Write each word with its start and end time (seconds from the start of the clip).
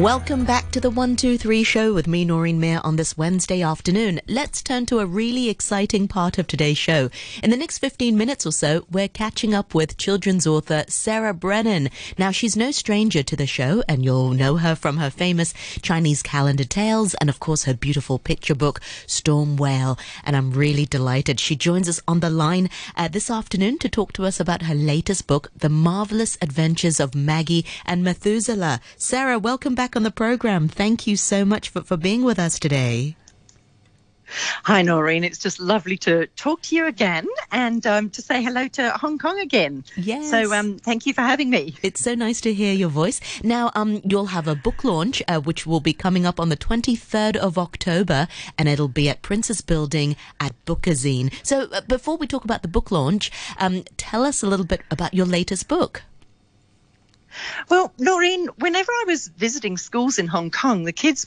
Welcome 0.00 0.46
back 0.46 0.70
to 0.70 0.80
the 0.80 0.88
123 0.88 1.64
show 1.64 1.92
with 1.92 2.06
me, 2.06 2.24
Noreen 2.24 2.58
Mayer, 2.58 2.80
on 2.82 2.96
this 2.96 3.18
Wednesday 3.18 3.60
afternoon. 3.60 4.22
Let's 4.26 4.62
turn 4.62 4.86
to 4.86 5.00
a 5.00 5.06
really 5.06 5.50
exciting 5.50 6.08
part 6.08 6.38
of 6.38 6.46
today's 6.46 6.78
show. 6.78 7.10
In 7.42 7.50
the 7.50 7.58
next 7.58 7.76
15 7.76 8.16
minutes 8.16 8.46
or 8.46 8.52
so, 8.52 8.86
we're 8.90 9.06
catching 9.06 9.52
up 9.52 9.74
with 9.74 9.98
children's 9.98 10.46
author 10.46 10.84
Sarah 10.88 11.34
Brennan. 11.34 11.90
Now, 12.16 12.30
she's 12.30 12.56
no 12.56 12.70
stranger 12.70 13.22
to 13.22 13.36
the 13.36 13.46
show, 13.46 13.82
and 13.86 14.02
you'll 14.02 14.30
know 14.30 14.56
her 14.56 14.74
from 14.74 14.96
her 14.96 15.10
famous 15.10 15.52
Chinese 15.82 16.22
calendar 16.22 16.64
tales 16.64 17.12
and, 17.14 17.28
of 17.28 17.38
course, 17.38 17.64
her 17.64 17.74
beautiful 17.74 18.18
picture 18.18 18.54
book, 18.54 18.80
Storm 19.06 19.58
Whale. 19.58 19.98
And 20.24 20.34
I'm 20.36 20.52
really 20.52 20.86
delighted 20.86 21.38
she 21.38 21.54
joins 21.54 21.86
us 21.86 22.00
on 22.08 22.20
the 22.20 22.30
line 22.30 22.70
uh, 22.96 23.08
this 23.08 23.30
afternoon 23.30 23.78
to 23.80 23.90
talk 23.90 24.14
to 24.14 24.24
us 24.24 24.40
about 24.40 24.62
her 24.62 24.74
latest 24.74 25.26
book, 25.26 25.50
The 25.54 25.68
Marvelous 25.68 26.38
Adventures 26.40 26.98
of 26.98 27.14
Maggie 27.14 27.66
and 27.84 28.02
Methuselah. 28.02 28.80
Sarah, 28.96 29.38
welcome 29.38 29.74
back 29.74 29.81
on 29.96 30.04
the 30.04 30.10
program. 30.10 30.68
Thank 30.68 31.06
you 31.06 31.16
so 31.16 31.44
much 31.44 31.68
for, 31.68 31.82
for 31.82 31.96
being 31.96 32.22
with 32.22 32.38
us 32.38 32.58
today. 32.58 33.16
Hi, 34.64 34.82
Noreen. 34.82 35.24
It's 35.24 35.38
just 35.38 35.60
lovely 35.60 35.96
to 35.98 36.26
talk 36.36 36.62
to 36.62 36.76
you 36.76 36.86
again 36.86 37.26
and 37.50 37.86
um, 37.86 38.10
to 38.10 38.22
say 38.22 38.42
hello 38.42 38.68
to 38.68 38.90
Hong 38.92 39.18
Kong 39.18 39.38
again. 39.40 39.84
Yes. 39.96 40.30
So, 40.30 40.52
um, 40.54 40.78
thank 40.78 41.06
you 41.06 41.12
for 41.12 41.22
having 41.22 41.50
me. 41.50 41.74
It's 41.82 42.00
so 42.00 42.14
nice 42.14 42.40
to 42.42 42.54
hear 42.54 42.72
your 42.72 42.88
voice. 42.88 43.20
Now, 43.42 43.70
um, 43.74 44.00
you'll 44.04 44.26
have 44.26 44.48
a 44.48 44.54
book 44.54 44.84
launch, 44.84 45.22
uh, 45.28 45.40
which 45.40 45.66
will 45.66 45.80
be 45.80 45.92
coming 45.92 46.24
up 46.24 46.40
on 46.40 46.48
the 46.48 46.56
23rd 46.56 47.36
of 47.36 47.58
October, 47.58 48.28
and 48.56 48.68
it'll 48.68 48.88
be 48.88 49.08
at 49.08 49.22
Prince's 49.22 49.60
Building 49.60 50.16
at 50.40 50.52
Bookazine. 50.64 51.32
So, 51.42 51.68
uh, 51.72 51.82
before 51.82 52.16
we 52.16 52.26
talk 52.26 52.44
about 52.44 52.62
the 52.62 52.68
book 52.68 52.90
launch, 52.90 53.30
um, 53.58 53.84
tell 53.96 54.24
us 54.24 54.42
a 54.42 54.46
little 54.46 54.66
bit 54.66 54.82
about 54.90 55.12
your 55.12 55.26
latest 55.26 55.68
book. 55.68 56.04
Well, 57.68 57.92
Noreen, 57.98 58.48
whenever 58.58 58.92
I 58.92 59.04
was 59.06 59.28
visiting 59.28 59.76
schools 59.78 60.18
in 60.18 60.26
Hong 60.26 60.50
Kong, 60.50 60.84
the 60.84 60.92
kids 60.92 61.26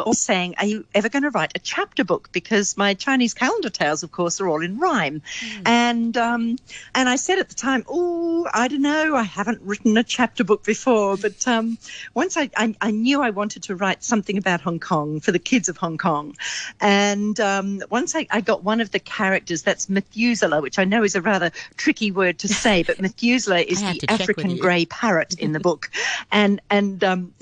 all 0.00 0.14
saying, 0.14 0.54
Are 0.58 0.66
you 0.66 0.84
ever 0.94 1.08
going 1.08 1.22
to 1.22 1.30
write 1.30 1.52
a 1.54 1.58
chapter 1.58 2.04
book? 2.04 2.30
Because 2.32 2.76
my 2.76 2.94
Chinese 2.94 3.34
calendar 3.34 3.70
tales, 3.70 4.02
of 4.02 4.12
course, 4.12 4.40
are 4.40 4.48
all 4.48 4.62
in 4.62 4.78
rhyme. 4.78 5.22
Mm. 5.40 5.62
And 5.66 6.16
um, 6.16 6.58
and 6.94 7.08
I 7.08 7.16
said 7.16 7.38
at 7.38 7.48
the 7.48 7.54
time, 7.54 7.84
Oh, 7.88 8.48
I 8.52 8.68
don't 8.68 8.82
know, 8.82 9.14
I 9.16 9.22
haven't 9.22 9.60
written 9.62 9.96
a 9.96 10.04
chapter 10.04 10.44
book 10.44 10.64
before. 10.64 11.16
But 11.24 11.48
um, 11.48 11.78
once 12.12 12.36
I, 12.36 12.50
I, 12.54 12.74
I, 12.82 12.90
knew 12.90 13.22
I 13.22 13.30
wanted 13.30 13.62
to 13.64 13.76
write 13.76 14.04
something 14.04 14.36
about 14.36 14.60
Hong 14.60 14.78
Kong 14.78 15.20
for 15.20 15.32
the 15.32 15.38
kids 15.38 15.70
of 15.70 15.78
Hong 15.78 15.96
Kong. 15.96 16.36
And 16.82 17.40
um, 17.40 17.82
once 17.88 18.14
I, 18.14 18.26
I 18.30 18.42
got 18.42 18.62
one 18.62 18.82
of 18.82 18.90
the 18.90 18.98
characters, 18.98 19.62
that's 19.62 19.88
Methuselah, 19.88 20.60
which 20.60 20.78
I 20.78 20.84
know 20.84 21.02
is 21.02 21.14
a 21.14 21.22
rather 21.22 21.50
tricky 21.78 22.10
word 22.10 22.40
to 22.40 22.48
say, 22.48 22.82
but 22.82 23.00
Methuselah 23.00 23.60
is 23.60 23.80
the 23.80 24.04
African 24.08 24.58
grey 24.58 24.84
parrot 24.84 25.38
in 25.38 25.52
the 25.52 25.60
book. 25.60 25.90
And, 26.32 26.60
and, 26.68 27.04
um, 27.04 27.32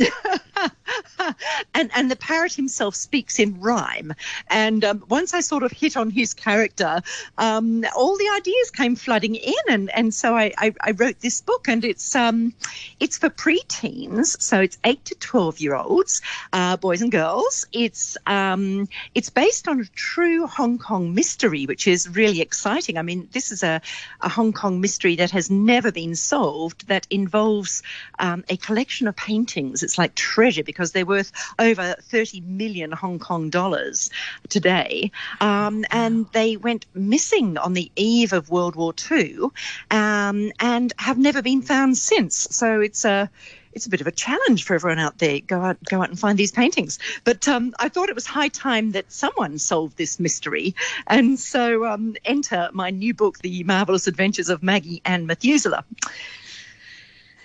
and, 1.74 1.90
and 1.94 2.10
the 2.10 2.16
parrot 2.16 2.41
Barrett 2.42 2.54
himself 2.54 2.96
speaks 2.96 3.38
in 3.38 3.60
rhyme. 3.60 4.12
And 4.50 4.84
um, 4.84 5.04
once 5.08 5.32
I 5.32 5.38
sort 5.38 5.62
of 5.62 5.70
hit 5.70 5.96
on 5.96 6.10
his 6.10 6.34
character, 6.34 7.00
um, 7.38 7.84
all 7.96 8.18
the 8.18 8.28
ideas 8.34 8.72
came 8.72 8.96
flooding 8.96 9.36
in. 9.36 9.54
And, 9.68 9.94
and 9.94 10.12
so 10.12 10.34
I, 10.34 10.52
I, 10.58 10.74
I 10.80 10.90
wrote 10.90 11.20
this 11.20 11.40
book, 11.40 11.68
and 11.68 11.84
it's 11.84 12.16
um, 12.16 12.52
it's 12.98 13.16
for 13.16 13.30
preteens, 13.30 14.42
so 14.42 14.60
it's 14.60 14.76
eight 14.82 15.04
to 15.04 15.14
twelve 15.14 15.60
year 15.60 15.76
olds, 15.76 16.20
uh, 16.52 16.76
boys 16.78 17.00
and 17.00 17.12
girls. 17.12 17.64
It's 17.72 18.16
um, 18.26 18.88
it's 19.14 19.30
based 19.30 19.68
on 19.68 19.80
a 19.80 19.84
true 19.94 20.48
Hong 20.48 20.78
Kong 20.78 21.14
mystery, 21.14 21.66
which 21.66 21.86
is 21.86 22.08
really 22.08 22.40
exciting. 22.40 22.98
I 22.98 23.02
mean, 23.02 23.28
this 23.30 23.52
is 23.52 23.62
a, 23.62 23.80
a 24.20 24.28
Hong 24.28 24.52
Kong 24.52 24.80
mystery 24.80 25.14
that 25.16 25.30
has 25.30 25.48
never 25.48 25.92
been 25.92 26.16
solved 26.16 26.88
that 26.88 27.06
involves 27.08 27.84
um, 28.18 28.42
a 28.48 28.56
collection 28.56 29.06
of 29.06 29.14
paintings. 29.14 29.84
It's 29.84 29.96
like 29.96 30.16
treasure 30.16 30.64
because 30.64 30.90
they're 30.90 31.06
worth 31.06 31.30
over 31.60 31.94
30 32.00 32.31
30 32.32 32.40
million 32.46 32.92
Hong 32.92 33.18
Kong 33.18 33.50
dollars 33.50 34.10
today. 34.48 35.10
Um, 35.40 35.84
and 35.90 36.26
they 36.32 36.56
went 36.56 36.86
missing 36.94 37.58
on 37.58 37.74
the 37.74 37.90
eve 37.96 38.32
of 38.32 38.48
World 38.48 38.74
War 38.74 38.94
II 39.10 39.48
um, 39.90 40.52
and 40.58 40.92
have 40.98 41.18
never 41.18 41.42
been 41.42 41.60
found 41.62 41.98
since. 41.98 42.48
So 42.50 42.80
it's 42.80 43.04
a 43.04 43.30
it's 43.74 43.86
a 43.86 43.90
bit 43.90 44.02
of 44.02 44.06
a 44.06 44.12
challenge 44.12 44.64
for 44.64 44.74
everyone 44.74 44.98
out 44.98 45.16
there. 45.16 45.40
Go 45.40 45.62
out, 45.62 45.82
go 45.84 46.02
out 46.02 46.10
and 46.10 46.18
find 46.18 46.38
these 46.38 46.52
paintings. 46.52 46.98
But 47.24 47.48
um, 47.48 47.74
I 47.78 47.88
thought 47.88 48.10
it 48.10 48.14
was 48.14 48.26
high 48.26 48.48
time 48.48 48.92
that 48.92 49.10
someone 49.10 49.56
solved 49.58 49.96
this 49.96 50.20
mystery, 50.20 50.74
and 51.06 51.40
so 51.40 51.86
um, 51.86 52.14
enter 52.26 52.68
my 52.74 52.90
new 52.90 53.14
book, 53.14 53.38
The 53.38 53.64
Marvelous 53.64 54.06
Adventures 54.06 54.50
of 54.50 54.62
Maggie 54.62 55.00
and 55.06 55.26
Methuselah. 55.26 55.84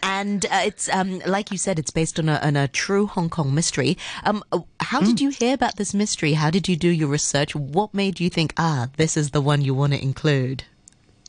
And 0.04 0.46
uh, 0.46 0.62
it's 0.66 0.90
um, 0.90 1.20
like 1.26 1.52
you 1.52 1.58
said, 1.58 1.80
it's 1.80 1.92
based 1.92 2.20
on 2.20 2.30
a, 2.30 2.40
on 2.44 2.56
a 2.56 2.68
true 2.68 3.08
Hong 3.08 3.30
Kong 3.30 3.54
mystery. 3.54 3.98
Um, 4.24 4.44
uh, 4.52 4.60
how 4.80 5.02
did 5.02 5.18
mm. 5.18 5.22
you 5.22 5.30
hear 5.30 5.54
about 5.54 5.78
this 5.78 5.94
mystery? 5.94 6.34
How 6.34 6.50
did 6.50 6.68
you 6.68 6.76
do 6.76 6.90
your 6.90 7.10
research? 7.10 7.56
What 7.56 7.94
made 7.94 8.20
you 8.20 8.30
think, 8.30 8.54
ah, 8.58 8.90
this 8.98 9.18
is 9.18 9.32
the 9.32 9.42
one 9.42 9.62
you 9.62 9.74
want 9.74 9.94
to 9.94 10.02
include? 10.02 10.64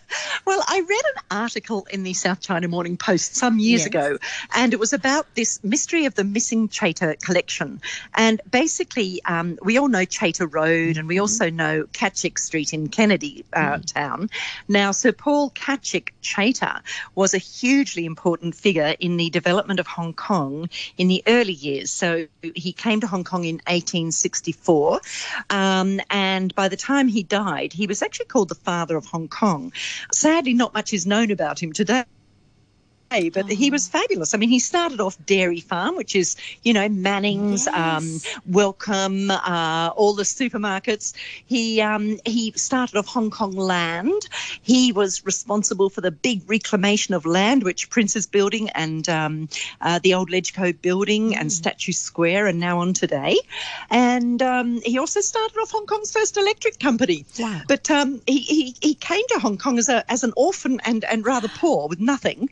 I 0.80 0.82
read 0.84 1.04
an 1.18 1.24
article 1.30 1.86
in 1.92 2.04
the 2.04 2.14
South 2.14 2.40
China 2.40 2.70
Morning 2.70 2.96
Post 2.96 3.36
some 3.36 3.60
years 3.60 3.82
yes. 3.82 3.88
ago, 3.88 4.18
and 4.56 4.72
it 4.72 4.80
was 4.80 4.94
about 4.94 5.26
this 5.36 5.62
mystery 5.62 6.06
of 6.06 6.16
the 6.16 6.24
missing 6.24 6.70
Chater 6.70 7.18
collection. 7.22 7.82
And 8.16 8.40
basically, 8.50 9.22
um, 9.26 9.60
we 9.62 9.78
all 9.78 9.90
know 9.90 10.06
Chater 10.06 10.48
Road, 10.48 10.96
and 10.96 11.06
we 11.06 11.16
mm-hmm. 11.16 11.22
also 11.22 11.50
know 11.50 11.84
Catchick 11.92 12.40
Street 12.40 12.72
in 12.72 12.88
Kennedy 12.88 13.44
uh, 13.52 13.74
mm. 13.74 13.94
town. 13.94 14.30
Now, 14.70 14.92
Sir 14.92 15.12
Paul 15.12 15.50
Catchick 15.50 16.12
Chater 16.22 16.76
was 17.14 17.34
a 17.34 17.40
hugely 17.40 18.06
important 18.06 18.56
figure 18.56 18.96
in 19.02 19.18
the 19.18 19.30
development 19.32 19.82
of 19.82 19.88
Hong 19.88 20.14
Kong 20.14 20.70
in 20.98 21.10
the 21.10 21.22
early 21.28 21.52
years. 21.52 21.92
So 21.92 22.26
he 22.56 22.72
came 22.72 23.02
to 23.02 23.08
Hong 23.08 23.26
Kong 23.26 23.44
in 23.44 23.56
1864, 23.68 25.02
um, 25.50 26.00
and 26.10 26.56
by 26.56 26.70
the 26.70 26.78
time 26.78 27.10
he 27.10 27.24
died, 27.24 27.74
he 27.74 27.86
was 27.86 28.02
actually 28.02 28.28
called 28.28 28.48
the 28.48 28.56
father 28.56 28.96
of 28.96 29.06
Hong 29.08 29.28
Kong. 29.28 29.74
Sadly, 30.14 30.54
not 30.54 30.69
much 30.74 30.94
is 30.94 31.06
known 31.06 31.32
about 31.32 31.62
him 31.62 31.74
today 31.74 32.04
but 33.10 33.46
oh. 33.46 33.48
he 33.48 33.72
was 33.72 33.88
fabulous. 33.88 34.34
I 34.34 34.38
mean, 34.38 34.50
he 34.50 34.60
started 34.60 35.02
off 35.02 35.18
Dairy 35.26 35.62
Farm, 35.62 35.96
which 35.96 36.16
is, 36.16 36.36
you 36.64 36.74
know, 36.74 36.88
Manning's, 36.88 37.66
yes. 37.66 37.76
um, 37.76 38.42
Wellcome, 38.46 39.32
uh, 39.32 39.92
all 39.96 40.14
the 40.14 40.24
supermarkets. 40.24 41.14
He 41.46 41.82
um, 41.82 42.20
he 42.26 42.52
started 42.52 42.98
off 42.98 43.08
Hong 43.08 43.32
Kong 43.32 43.54
Land. 43.54 44.28
He 44.62 44.92
was 44.92 45.26
responsible 45.26 45.90
for 45.90 46.02
the 46.02 46.12
big 46.12 46.48
reclamation 46.48 47.16
of 47.16 47.26
land, 47.26 47.64
which 47.64 47.90
Prince's 47.90 48.28
Building 48.28 48.70
and 48.70 49.10
um, 49.10 49.50
uh, 49.82 50.00
the 50.00 50.14
old 50.14 50.30
Legco 50.30 50.80
Building 50.80 51.32
mm. 51.32 51.38
and 51.38 51.52
Statue 51.52 51.92
Square 51.92 52.48
are 52.48 52.54
now 52.54 52.80
on 52.80 52.94
today. 52.94 53.38
And 53.90 54.42
um, 54.42 54.82
he 54.82 55.00
also 55.00 55.22
started 55.22 55.58
off 55.58 55.72
Hong 55.72 55.88
Kong's 55.88 56.12
first 56.12 56.38
electric 56.38 56.80
company. 56.80 57.26
Wow. 57.40 57.62
But 57.68 57.90
um, 57.90 58.22
he, 58.28 58.40
he, 58.40 58.76
he 58.82 58.94
came 58.94 59.26
to 59.30 59.40
Hong 59.40 59.58
Kong 59.58 59.80
as, 59.80 59.90
a, 59.90 60.10
as 60.12 60.24
an 60.24 60.34
orphan 60.36 60.80
and, 60.86 61.04
and 61.06 61.26
rather 61.26 61.48
poor 61.48 61.88
with 61.88 62.00
nothing 62.00 62.50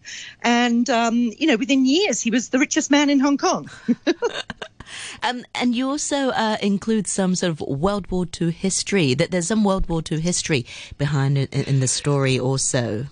and 0.48 0.90
um, 0.90 1.32
you 1.38 1.46
know, 1.46 1.58
within 1.58 1.86
years, 1.86 2.22
he 2.22 2.32
was 2.32 2.50
the 2.50 2.60
richest 2.60 2.90
man 2.90 3.10
in 3.10 3.20
Hong 3.20 3.38
Kong. 3.38 3.70
Um, 5.22 5.44
and 5.54 5.76
you 5.76 5.90
also 5.90 6.30
uh, 6.30 6.56
include 6.62 7.08
some 7.08 7.36
sort 7.36 7.52
of 7.52 7.60
World 7.60 8.10
War 8.10 8.26
II 8.40 8.52
history. 8.52 9.14
That 9.14 9.32
there's 9.32 9.48
some 9.48 9.66
World 9.66 9.90
War 9.90 10.02
II 10.10 10.22
history 10.22 10.66
behind 10.98 11.38
it 11.38 11.54
in 11.54 11.82
the 11.82 11.90
story, 11.90 12.40
also. 12.40 13.06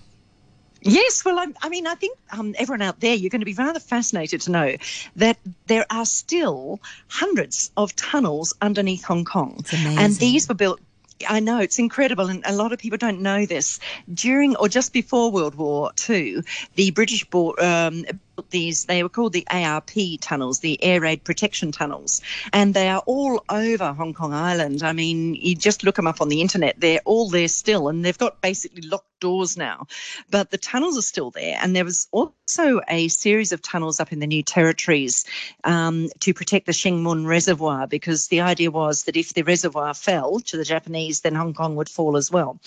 Yes, 0.80 1.24
well, 1.24 1.38
I'm, 1.38 1.54
i 1.62 1.68
mean, 1.68 1.86
I 1.86 1.94
think 1.94 2.16
um, 2.30 2.54
everyone 2.58 2.80
out 2.80 3.00
there, 3.00 3.14
you're 3.14 3.28
going 3.30 3.40
to 3.40 3.46
be 3.46 3.54
rather 3.54 3.80
fascinated 3.80 4.40
to 4.42 4.50
know 4.50 4.76
that 5.16 5.36
there 5.66 5.84
are 5.90 6.06
still 6.06 6.80
hundreds 7.08 7.70
of 7.76 7.94
tunnels 7.96 8.54
underneath 8.62 9.04
Hong 9.04 9.24
Kong, 9.24 9.64
and 9.72 10.14
these 10.14 10.48
were 10.48 10.54
built 10.54 10.80
I 11.28 11.40
know 11.40 11.60
it's 11.60 11.78
incredible, 11.78 12.28
and 12.28 12.42
a 12.44 12.54
lot 12.54 12.72
of 12.72 12.78
people 12.78 12.98
don't 12.98 13.20
know 13.20 13.46
this. 13.46 13.80
During 14.12 14.56
or 14.56 14.68
just 14.68 14.92
before 14.92 15.30
World 15.30 15.54
War 15.54 15.92
II, 16.08 16.42
the 16.74 16.90
British 16.90 17.24
bought, 17.24 17.60
um, 17.60 18.04
these, 18.50 18.84
they 18.84 19.02
were 19.02 19.08
called 19.08 19.32
the 19.32 19.46
ARP 19.50 19.90
tunnels, 20.20 20.60
the 20.60 20.82
Air 20.82 21.00
Raid 21.00 21.24
Protection 21.24 21.72
Tunnels, 21.72 22.20
and 22.52 22.74
they 22.74 22.88
are 22.88 23.02
all 23.06 23.44
over 23.48 23.92
Hong 23.92 24.14
Kong 24.14 24.32
Island. 24.32 24.82
I 24.82 24.92
mean, 24.92 25.34
you 25.34 25.54
just 25.54 25.84
look 25.84 25.96
them 25.96 26.06
up 26.06 26.20
on 26.20 26.28
the 26.28 26.40
internet, 26.40 26.78
they're 26.78 27.00
all 27.04 27.28
there 27.28 27.48
still, 27.48 27.88
and 27.88 28.04
they've 28.04 28.18
got 28.18 28.40
basically 28.40 28.82
locked 28.82 29.06
doors 29.18 29.56
now. 29.56 29.86
But 30.30 30.50
the 30.50 30.58
tunnels 30.58 30.98
are 30.98 31.02
still 31.02 31.30
there, 31.30 31.58
and 31.60 31.74
there 31.74 31.84
was 31.84 32.08
also 32.12 32.80
a 32.88 33.08
series 33.08 33.52
of 33.52 33.62
tunnels 33.62 34.00
up 34.00 34.12
in 34.12 34.20
the 34.20 34.26
new 34.26 34.42
territories 34.42 35.24
um, 35.64 36.08
to 36.20 36.34
protect 36.34 36.66
the 36.66 36.72
Shing 36.72 37.02
Mun 37.02 37.26
Reservoir, 37.26 37.86
because 37.86 38.28
the 38.28 38.42
idea 38.42 38.70
was 38.70 39.04
that 39.04 39.16
if 39.16 39.34
the 39.34 39.42
reservoir 39.42 39.94
fell 39.94 40.40
to 40.40 40.56
the 40.56 40.64
Japanese, 40.64 41.20
then 41.20 41.34
Hong 41.34 41.54
Kong 41.54 41.76
would 41.76 41.88
fall 41.88 42.16
as 42.16 42.30
well. 42.30 42.60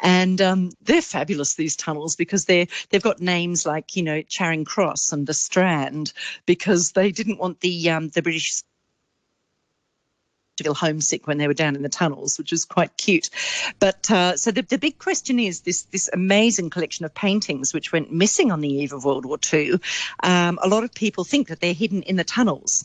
And 0.00 0.40
um, 0.40 0.70
they're 0.82 1.02
fabulous, 1.02 1.54
these 1.54 1.76
tunnels, 1.76 2.16
because 2.16 2.46
they're, 2.46 2.66
they've 2.90 3.02
got 3.02 3.20
names 3.20 3.64
like, 3.64 3.96
you 3.96 4.02
know, 4.02 4.22
Charing 4.22 4.64
Cross 4.64 5.11
and 5.12 5.26
the 5.26 5.34
Strand 5.34 6.12
because 6.46 6.92
they 6.92 7.10
didn't 7.10 7.38
want 7.38 7.60
the 7.60 7.90
um, 7.90 8.08
the 8.10 8.22
British 8.22 8.62
feel 10.58 10.74
homesick 10.74 11.26
when 11.26 11.38
they 11.38 11.48
were 11.48 11.54
down 11.54 11.76
in 11.76 11.82
the 11.82 11.88
tunnels, 11.88 12.36
which 12.38 12.52
was 12.52 12.64
quite 12.64 12.96
cute. 12.98 13.30
But 13.78 14.10
uh, 14.10 14.36
so 14.36 14.50
the, 14.50 14.62
the 14.62 14.78
big 14.78 14.98
question 14.98 15.38
is 15.38 15.60
this 15.60 15.82
this 15.84 16.10
amazing 16.12 16.68
collection 16.70 17.04
of 17.04 17.14
paintings 17.14 17.72
which 17.72 17.92
went 17.92 18.12
missing 18.12 18.52
on 18.52 18.60
the 18.60 18.68
eve 18.68 18.92
of 18.92 19.04
World 19.04 19.24
War 19.24 19.38
II. 19.52 19.80
Um, 20.22 20.58
a 20.62 20.68
lot 20.68 20.84
of 20.84 20.92
people 20.92 21.24
think 21.24 21.48
that 21.48 21.60
they're 21.60 21.72
hidden 21.72 22.02
in 22.02 22.16
the 22.16 22.24
tunnels. 22.24 22.84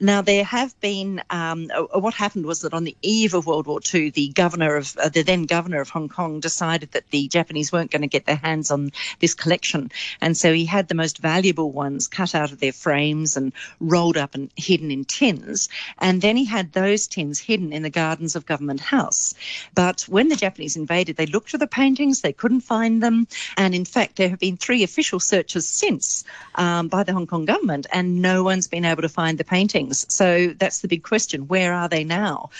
Now 0.00 0.20
there 0.20 0.44
have 0.44 0.78
been 0.80 1.22
um, 1.30 1.70
uh, 1.74 1.98
what 1.98 2.14
happened 2.14 2.44
was 2.44 2.60
that 2.60 2.74
on 2.74 2.84
the 2.84 2.96
eve 3.02 3.34
of 3.34 3.46
World 3.46 3.66
War 3.66 3.80
II, 3.92 4.10
the 4.10 4.28
governor 4.28 4.76
of 4.76 4.96
uh, 4.98 5.08
the 5.08 5.22
then 5.22 5.44
governor 5.44 5.80
of 5.80 5.88
Hong 5.88 6.08
Kong 6.08 6.40
decided 6.40 6.92
that 6.92 7.10
the 7.10 7.28
Japanese 7.28 7.72
weren't 7.72 7.90
going 7.90 8.02
to 8.02 8.08
get 8.08 8.26
their 8.26 8.36
hands 8.36 8.70
on 8.70 8.92
this 9.20 9.34
collection, 9.34 9.90
and 10.20 10.36
so 10.36 10.52
he 10.52 10.66
had 10.66 10.88
the 10.88 10.94
most 10.94 11.18
valuable 11.18 11.72
ones 11.72 12.06
cut 12.06 12.34
out 12.34 12.52
of 12.52 12.60
their 12.60 12.72
frames 12.72 13.36
and 13.36 13.52
rolled 13.80 14.16
up 14.16 14.34
and 14.34 14.50
hidden 14.56 14.90
in 14.90 15.04
tins, 15.04 15.68
and 15.98 16.20
then 16.20 16.36
he 16.36 16.44
had 16.44 16.72
those 16.72 16.97
tins 17.06 17.38
hidden 17.38 17.72
in 17.72 17.82
the 17.82 17.90
gardens 17.90 18.34
of 18.34 18.46
Government 18.46 18.80
House. 18.80 19.34
But 19.74 20.02
when 20.02 20.28
the 20.28 20.36
Japanese 20.36 20.76
invaded, 20.76 21.16
they 21.16 21.26
looked 21.26 21.50
for 21.50 21.58
the 21.58 21.66
paintings, 21.66 22.20
they 22.20 22.32
couldn't 22.32 22.60
find 22.60 23.02
them. 23.02 23.26
And 23.56 23.74
in 23.74 23.84
fact, 23.84 24.16
there 24.16 24.28
have 24.28 24.38
been 24.38 24.56
three 24.56 24.82
official 24.82 25.20
searches 25.20 25.68
since 25.68 26.24
um, 26.56 26.88
by 26.88 27.02
the 27.02 27.12
Hong 27.12 27.26
Kong 27.26 27.44
government, 27.44 27.86
and 27.92 28.20
no 28.20 28.42
one's 28.42 28.68
been 28.68 28.84
able 28.84 29.02
to 29.02 29.08
find 29.08 29.38
the 29.38 29.44
paintings. 29.44 30.06
So 30.08 30.48
that's 30.48 30.80
the 30.80 30.88
big 30.88 31.02
question 31.02 31.48
where 31.48 31.72
are 31.72 31.88
they 31.88 32.04
now? 32.04 32.50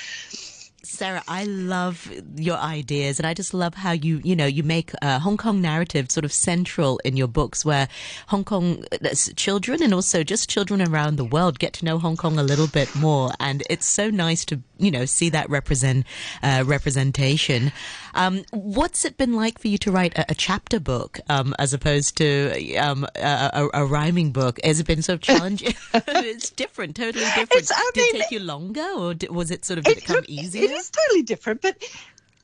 Sarah, 0.89 1.23
I 1.29 1.45
love 1.45 2.11
your 2.37 2.57
ideas, 2.57 3.21
and 3.21 3.27
I 3.27 3.35
just 3.35 3.53
love 3.53 3.75
how 3.75 3.93
you, 3.93 4.21
you 4.25 4.35
know, 4.35 4.47
you 4.47 4.63
make 4.63 4.91
a 5.03 5.19
Hong 5.19 5.37
Kong 5.37 5.61
narrative 5.61 6.11
sort 6.11 6.25
of 6.25 6.33
central 6.33 6.99
in 7.05 7.17
your 7.17 7.29
books, 7.29 7.63
where 7.63 7.89
Hong 8.29 8.43
Kong 8.43 8.85
uh, 8.91 9.15
children 9.37 9.83
and 9.83 9.93
also 9.93 10.25
just 10.25 10.49
children 10.49 10.81
around 10.81 11.17
the 11.17 11.27
world 11.27 11.59
get 11.59 11.75
to 11.75 11.85
know 11.85 11.99
Hong 11.99 12.17
Kong 12.17 12.39
a 12.39 12.43
little 12.43 12.67
bit 12.67 12.93
more, 12.97 13.31
and 13.39 13.63
it's 13.69 13.87
so 13.87 14.09
nice 14.09 14.47
to, 14.47 14.61
you 14.79 14.91
know, 14.91 15.05
see 15.05 15.29
that 15.29 15.49
represent 15.51 16.07
uh, 16.43 16.65
representation. 16.67 17.71
Um, 18.15 18.45
what's 18.51 19.05
it 19.05 19.19
been 19.19 19.35
like 19.35 19.59
for 19.59 19.69
you 19.69 19.79
to 19.79 19.93
write 19.93 20.17
a, 20.19 20.33
a 20.33 20.35
chapter 20.35 20.81
book 20.81 21.21
um, 21.29 21.55
as 21.59 21.75
opposed 21.75 22.17
to 22.17 22.77
um, 22.77 23.07
a, 23.15 23.69
a, 23.75 23.83
a, 23.83 23.87
rhyming 23.87 24.33
book? 24.33 24.59
Has 24.65 24.81
it 24.81 24.87
been 24.87 25.03
sort 25.03 25.17
of 25.17 25.21
challenging? 25.21 25.75
it's 25.95 26.51
different, 26.51 26.97
totally 26.97 27.25
different. 27.25 27.53
It's, 27.53 27.73
did 27.93 28.15
it 28.15 28.21
take 28.23 28.31
you 28.31 28.41
longer, 28.41 28.89
or 28.97 29.15
was 29.31 29.51
it 29.51 29.65
sort 29.65 29.79
of 29.79 29.85
did 29.85 29.99
it, 29.99 30.05
it 30.05 30.07
come 30.07 30.25
easier? 30.27 30.78
Is 30.79 30.91
totally 30.91 31.23
different, 31.23 31.61
but. 31.63 31.77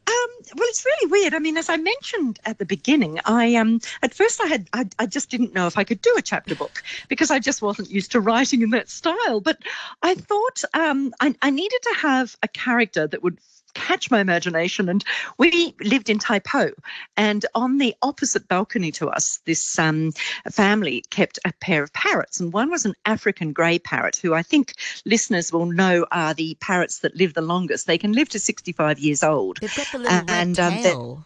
Um, 0.06 0.30
well, 0.54 0.68
it's 0.68 0.84
really 0.84 1.10
weird. 1.10 1.32
I 1.32 1.38
mean, 1.38 1.56
as 1.56 1.70
I 1.70 1.78
mentioned 1.78 2.38
at 2.44 2.58
the 2.58 2.66
beginning, 2.66 3.20
I 3.24 3.54
um, 3.54 3.80
at 4.02 4.12
first 4.12 4.38
I 4.38 4.48
had 4.48 4.68
I, 4.74 4.86
I 4.98 5.06
just 5.06 5.30
didn't 5.30 5.54
know 5.54 5.66
if 5.66 5.78
I 5.78 5.84
could 5.84 6.02
do 6.02 6.14
a 6.18 6.22
chapter 6.22 6.54
book 6.54 6.82
because 7.08 7.30
I 7.30 7.38
just 7.38 7.62
wasn't 7.62 7.90
used 7.90 8.12
to 8.12 8.20
writing 8.20 8.60
in 8.60 8.68
that 8.70 8.90
style. 8.90 9.40
But 9.40 9.62
I 10.02 10.14
thought 10.14 10.62
um, 10.74 11.14
I, 11.20 11.34
I 11.40 11.48
needed 11.48 11.80
to 11.84 11.94
have 12.00 12.36
a 12.42 12.48
character 12.48 13.06
that 13.06 13.22
would 13.22 13.38
catch 13.74 14.10
my 14.10 14.20
imagination. 14.20 14.88
And 14.88 15.04
we 15.38 15.74
lived 15.80 16.10
in 16.10 16.18
Tai 16.18 16.40
Po, 16.40 16.70
and 17.16 17.44
on 17.54 17.78
the 17.78 17.94
opposite 18.02 18.48
balcony 18.48 18.90
to 18.92 19.08
us, 19.08 19.40
this 19.44 19.78
um, 19.78 20.12
family 20.50 21.04
kept 21.10 21.38
a 21.44 21.52
pair 21.60 21.82
of 21.82 21.92
parrots, 21.92 22.40
and 22.40 22.52
one 22.52 22.70
was 22.70 22.84
an 22.84 22.94
African 23.04 23.52
grey 23.52 23.78
parrot, 23.78 24.16
who 24.16 24.34
I 24.34 24.42
think 24.42 24.74
listeners 25.04 25.52
will 25.52 25.66
know 25.66 26.06
are 26.10 26.34
the 26.34 26.56
parrots 26.60 27.00
that 27.00 27.16
live 27.16 27.34
the 27.34 27.42
longest. 27.42 27.86
They 27.86 27.98
can 27.98 28.12
live 28.12 28.28
to 28.30 28.38
65 28.38 28.98
years 28.98 29.22
old. 29.22 29.58
They've 29.60 29.74
got 29.74 29.86
the 29.92 29.98
little 29.98 30.30
and, 30.30 30.58
red 30.58 30.64
um, 30.64 30.72
tail. 30.82 31.24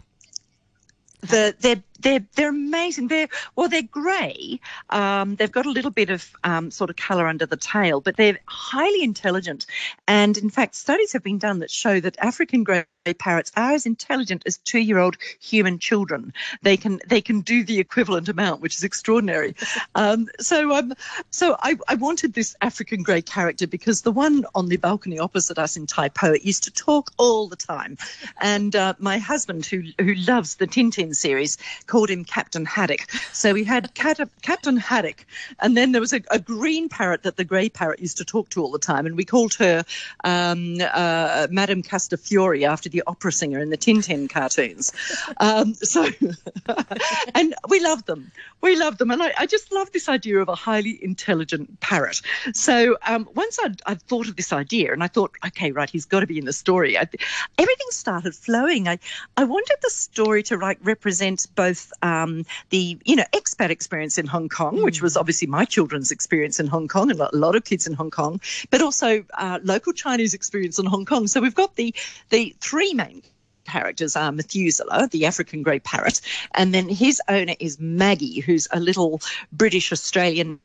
The, 1.20 1.54
they're 1.58 1.82
they're 1.98 2.24
they're 2.34 2.50
amazing. 2.50 3.08
They're 3.08 3.28
well, 3.56 3.68
they're 3.68 3.82
grey. 3.82 4.60
Um, 4.90 5.36
they've 5.36 5.52
got 5.52 5.66
a 5.66 5.70
little 5.70 5.90
bit 5.90 6.10
of 6.10 6.30
um, 6.44 6.70
sort 6.70 6.90
of 6.90 6.96
colour 6.96 7.26
under 7.26 7.46
the 7.46 7.56
tail, 7.56 8.00
but 8.00 8.16
they're 8.16 8.38
highly 8.46 9.02
intelligent. 9.02 9.66
And 10.06 10.36
in 10.38 10.50
fact, 10.50 10.74
studies 10.74 11.12
have 11.12 11.22
been 11.22 11.38
done 11.38 11.58
that 11.60 11.70
show 11.70 12.00
that 12.00 12.16
African 12.18 12.64
grey 12.64 12.84
parrots 13.18 13.50
are 13.56 13.72
as 13.72 13.86
intelligent 13.86 14.42
as 14.46 14.58
two-year-old 14.58 15.16
human 15.40 15.78
children. 15.78 16.32
They 16.62 16.76
can 16.76 17.00
they 17.06 17.20
can 17.20 17.40
do 17.40 17.64
the 17.64 17.78
equivalent 17.78 18.28
amount, 18.28 18.60
which 18.60 18.76
is 18.76 18.84
extraordinary. 18.84 19.54
Um, 19.94 20.28
so 20.38 20.72
um, 20.74 20.92
so 21.30 21.56
I, 21.60 21.76
I 21.88 21.94
wanted 21.94 22.34
this 22.34 22.54
African 22.60 23.02
grey 23.02 23.22
character 23.22 23.66
because 23.66 24.02
the 24.02 24.12
one 24.12 24.44
on 24.54 24.68
the 24.68 24.76
balcony 24.76 25.18
opposite 25.18 25.58
us 25.58 25.76
in 25.76 25.86
Tai 25.86 26.10
Po 26.10 26.32
it 26.32 26.44
used 26.44 26.64
to 26.64 26.70
talk 26.70 27.10
all 27.16 27.48
the 27.48 27.56
time, 27.56 27.96
and 28.40 28.76
uh, 28.76 28.94
my 28.98 29.18
husband 29.18 29.66
who 29.66 29.82
who 29.98 30.14
loves 30.14 30.56
the 30.56 30.66
Tintin 30.66 31.14
series 31.14 31.56
called 31.88 32.10
him 32.10 32.24
Captain 32.24 32.64
Haddock. 32.64 33.10
So 33.32 33.52
we 33.52 33.64
had 33.64 33.92
Cat- 33.94 34.30
Captain 34.42 34.76
Haddock, 34.76 35.26
and 35.58 35.76
then 35.76 35.92
there 35.92 36.00
was 36.00 36.12
a, 36.12 36.20
a, 36.30 36.38
green 36.38 36.88
parrot 36.88 37.24
that 37.24 37.36
the 37.36 37.44
grey 37.44 37.68
parrot 37.68 37.98
used 37.98 38.18
to 38.18 38.24
talk 38.24 38.50
to 38.50 38.62
all 38.62 38.70
the 38.70 38.78
time, 38.78 39.06
and 39.06 39.16
we 39.16 39.24
called 39.24 39.54
her 39.54 39.84
um, 40.24 40.76
uh, 40.80 41.48
Madame 41.50 41.82
Castafiore 41.82 42.64
after 42.64 42.88
the 42.88 43.02
opera 43.06 43.32
singer 43.32 43.58
in 43.58 43.70
the 43.70 43.76
Tintin 43.76 44.28
cartoons. 44.28 44.92
Um, 45.38 45.74
so, 45.74 46.06
and 47.34 47.54
we 47.68 47.80
loved 47.80 48.06
them. 48.06 48.30
We 48.60 48.76
loved 48.76 48.98
them, 48.98 49.10
and 49.10 49.22
I, 49.22 49.32
I, 49.38 49.46
just 49.46 49.72
love 49.72 49.90
this 49.92 50.08
idea 50.08 50.38
of 50.40 50.48
a 50.48 50.54
highly 50.54 51.02
intelligent 51.02 51.80
parrot. 51.80 52.20
So 52.52 52.96
um, 53.06 53.28
once 53.34 53.58
I'd, 53.64 53.80
I'd, 53.86 54.02
thought 54.02 54.28
of 54.28 54.36
this 54.36 54.52
idea, 54.52 54.92
and 54.92 55.02
I 55.02 55.08
thought, 55.08 55.32
okay, 55.46 55.72
right, 55.72 55.88
he's 55.88 56.04
got 56.04 56.20
to 56.20 56.26
be 56.26 56.38
in 56.38 56.44
the 56.44 56.52
story. 56.52 56.98
I, 56.98 57.08
everything 57.56 57.86
started 57.90 58.34
flowing. 58.34 58.88
I, 58.88 58.98
I 59.36 59.44
wanted 59.44 59.76
the 59.82 59.90
story 59.90 60.42
to 60.44 60.56
like 60.56 60.78
represent 60.82 61.46
both 61.54 61.77
both 61.78 61.92
um, 62.02 62.44
the 62.70 62.98
you 63.04 63.16
know 63.16 63.24
expat 63.32 63.70
experience 63.70 64.18
in 64.18 64.26
Hong 64.26 64.48
Kong, 64.48 64.78
mm. 64.78 64.84
which 64.84 65.02
was 65.02 65.16
obviously 65.16 65.48
my 65.48 65.64
children's 65.64 66.10
experience 66.10 66.60
in 66.60 66.66
Hong 66.66 66.88
Kong, 66.88 67.10
and 67.10 67.20
a 67.20 67.36
lot 67.36 67.56
of 67.56 67.64
kids 67.64 67.86
in 67.86 67.94
Hong 67.94 68.10
Kong, 68.10 68.40
but 68.70 68.82
also 68.82 69.24
uh, 69.34 69.58
local 69.62 69.92
Chinese 69.92 70.34
experience 70.34 70.78
in 70.78 70.86
Hong 70.86 71.04
Kong. 71.04 71.26
So 71.26 71.40
we've 71.40 71.54
got 71.54 71.76
the 71.76 71.94
the 72.30 72.54
three 72.60 72.94
main 72.94 73.22
characters 73.66 74.16
are 74.16 74.32
Methuselah, 74.32 75.08
the 75.10 75.26
African 75.26 75.62
grey 75.62 75.78
parrot, 75.78 76.20
and 76.54 76.72
then 76.72 76.88
his 76.88 77.20
owner 77.28 77.54
is 77.60 77.78
Maggie, 77.78 78.40
who's 78.40 78.66
a 78.72 78.80
little 78.80 79.20
British 79.52 79.92
Australian 79.92 80.60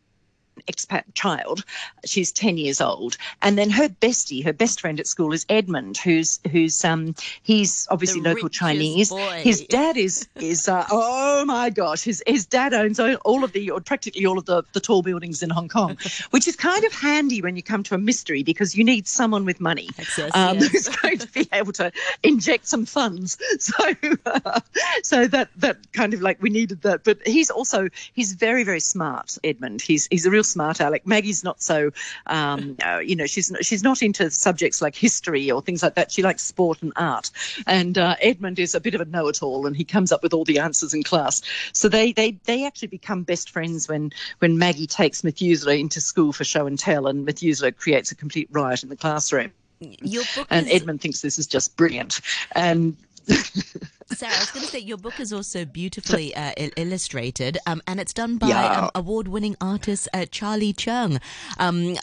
expat 0.68 1.04
child. 1.14 1.64
She's 2.06 2.32
10 2.32 2.58
years 2.58 2.82
old. 2.82 3.18
And 3.42 3.58
then 3.58 3.70
her 3.70 3.90
bestie, 3.90 4.44
her 4.44 4.54
best 4.54 4.82
friend 4.82 5.00
at 5.00 5.08
school 5.08 5.34
is 5.34 5.46
Edmund, 5.50 5.98
who's, 5.98 6.40
who's, 6.52 6.84
um, 6.86 7.16
he's 7.44 7.88
obviously 7.92 8.22
the 8.22 8.30
local 8.30 8.50
Chinese. 8.50 9.10
Boy. 9.10 9.42
His 9.44 9.62
dad 9.66 9.98
is, 9.98 10.28
is, 10.36 10.68
uh, 10.68 10.86
oh 10.92 11.46
my 11.46 11.70
gosh, 11.70 12.04
his, 12.04 12.24
his 12.28 12.46
dad 12.46 12.74
owns 12.74 13.00
all 13.00 13.44
of 13.44 13.52
the, 13.52 13.70
or 13.70 13.82
practically 13.82 14.26
all 14.26 14.38
of 14.38 14.46
the, 14.46 14.64
the 14.74 14.80
tall 14.80 15.02
buildings 15.02 15.44
in 15.44 15.50
Hong 15.50 15.70
Kong, 15.70 15.98
which 16.32 16.48
is 16.48 16.56
kind 16.56 16.84
of 16.84 16.94
handy 16.94 17.42
when 17.42 17.56
you 17.56 17.64
come 17.64 17.84
to 17.84 17.96
a 17.96 17.98
mystery 17.98 18.44
because 18.44 18.76
you 18.76 18.84
need 18.84 19.08
someone 19.08 19.46
with 19.46 19.60
money 19.60 19.90
Access, 20.00 20.32
um, 20.36 20.58
yes. 20.58 20.72
who's 20.72 20.90
going 20.90 21.18
to 21.18 21.32
be 21.32 21.48
able 21.52 21.74
to 21.74 21.92
inject 22.24 22.68
some 22.68 22.86
funds. 22.86 23.38
So, 23.64 23.94
uh, 24.26 24.60
so 25.04 25.28
that, 25.28 25.50
that 25.58 25.78
kind 25.94 26.14
of 26.14 26.22
like 26.22 26.42
we 26.42 26.50
needed 26.50 26.82
that. 26.82 27.04
But 27.04 27.26
he's 27.26 27.50
also, 27.50 27.88
he's 28.14 28.34
very, 28.34 28.64
very 28.64 28.80
smart, 28.80 29.38
Edmund. 29.44 29.82
He's, 29.82 30.08
he's 30.08 30.26
a 30.26 30.32
real 30.32 30.43
smart 30.44 30.80
aleck. 30.80 31.06
Maggie's 31.06 31.44
not 31.44 31.62
so, 31.62 31.92
um, 32.28 32.78
uh, 32.86 33.00
you 33.00 33.16
know, 33.16 33.26
she's 33.26 33.52
she's 33.62 33.84
not 33.84 34.02
into 34.02 34.30
subjects 34.30 34.82
like 34.82 34.96
history 34.96 35.50
or 35.52 35.62
things 35.62 35.84
like 35.84 35.96
that. 35.96 36.12
She 36.12 36.24
likes 36.24 36.44
sport 36.44 36.82
and 36.82 36.94
art. 36.96 37.32
And 37.68 37.98
uh, 37.98 38.16
Edmund 38.22 38.60
is 38.60 38.76
a 38.76 38.80
bit 38.80 38.96
of 38.96 39.02
a 39.02 39.06
know-it-all, 39.06 39.66
and 39.66 39.76
he 39.76 39.84
comes 39.84 40.12
up 40.12 40.24
with 40.24 40.34
all 40.34 40.46
the 40.46 40.60
answers 40.60 40.94
in 40.94 41.04
class. 41.04 41.42
So 41.72 41.90
they 41.90 42.12
they 42.12 42.38
they 42.46 42.66
actually 42.66 42.90
become 42.90 43.24
best 43.24 43.50
friends 43.50 43.88
when 43.88 44.12
when 44.40 44.58
Maggie 44.58 44.88
takes 44.88 45.24
Methuselah 45.24 45.76
into 45.76 46.02
school 46.02 46.34
for 46.34 46.44
show 46.44 46.66
and 46.66 46.78
tell, 46.78 47.08
and 47.08 47.26
Methuselah 47.26 47.72
creates 47.72 48.12
a 48.12 48.16
complete 48.16 48.50
riot 48.52 48.84
in 48.84 48.90
the 48.90 48.96
classroom. 48.96 49.52
Your 49.80 50.24
book 50.36 50.48
and 50.50 50.68
is... 50.68 50.74
Edmund 50.74 51.02
thinks 51.02 51.22
this 51.22 51.38
is 51.38 51.48
just 51.48 51.76
brilliant. 51.76 52.22
And 52.56 52.96
Sarah, 54.16 54.34
I 54.36 54.40
was 54.40 54.52
going 54.52 54.66
to 54.66 54.72
say 54.72 54.80
your 54.80 54.98
book 54.98 55.20
is 55.20 55.34
also 55.34 55.66
beautifully 55.66 56.36
uh, 56.36 56.52
illustrated, 56.78 57.58
um, 57.66 57.82
and 57.88 58.00
it's 58.00 58.14
done 58.14 58.38
by 58.38 58.50
yeah. 58.50 58.82
um, 58.82 58.92
award-winning 58.94 59.56
artist 59.60 60.08
uh, 60.14 60.26
Charlie 60.30 60.74
Chung. 60.74 61.20
Um, 61.58 61.98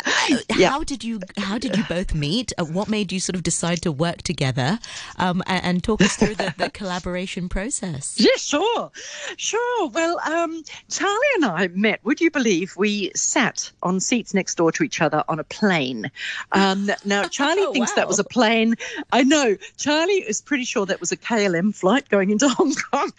yeah. 0.57 0.71
How 0.71 0.83
did 0.83 1.05
you 1.05 1.21
How 1.37 1.59
did 1.59 1.77
you 1.77 1.85
both 1.89 2.15
meet? 2.15 2.53
Uh, 2.59 2.65
what 2.65 2.89
made 2.89 3.13
you 3.13 3.21
sort 3.21 3.37
of 3.37 3.43
decide 3.43 3.83
to 3.83 3.93
work 3.93 4.23
together? 4.23 4.79
Um, 5.19 5.43
and, 5.47 5.65
and, 5.65 5.85
talk 5.85 6.01
us 6.03 6.17
through 6.17 6.35
the, 6.35 6.55
the, 6.57 6.71
collaboration 6.81 7.49
process. 7.49 8.17
Yeah, 8.19 8.37
sure, 8.37 8.91
sure. 9.37 9.89
Well, 9.89 10.19
um, 10.21 10.63
Charlie 10.89 11.17
and 11.37 11.45
I 11.45 11.69
met. 11.69 12.01
Would 12.05 12.21
you 12.21 12.31
believe 12.31 12.77
we 12.77 13.13
sat 13.15 13.71
on 13.83 14.01
seats 14.01 14.35
next 14.35 14.57
door 14.57 14.73
to 14.73 14.83
each 14.83 15.01
other 15.01 15.25
on 15.29 15.39
a 15.39 15.45
plane? 15.45 16.11
Um, 16.53 16.91
now, 17.05 17.25
Charlie 17.29 17.63
oh, 17.63 17.73
thinks 17.73 17.93
wow. 17.93 17.97
that 17.97 18.09
was 18.09 18.19
a 18.19 18.25
plane. 18.25 18.75
I 19.13 19.23
know. 19.23 19.57
Charlie 19.77 20.15
is 20.15 20.41
pretty 20.41 20.65
sure 20.65 20.87
that 20.87 21.01
was 21.01 21.13
a 21.13 21.17
KLM 21.17 21.75
flight 21.75 22.00
flight 22.01 22.09
going 22.09 22.31
into 22.31 22.49
Hong 22.57 22.75
Kong. 22.93 23.13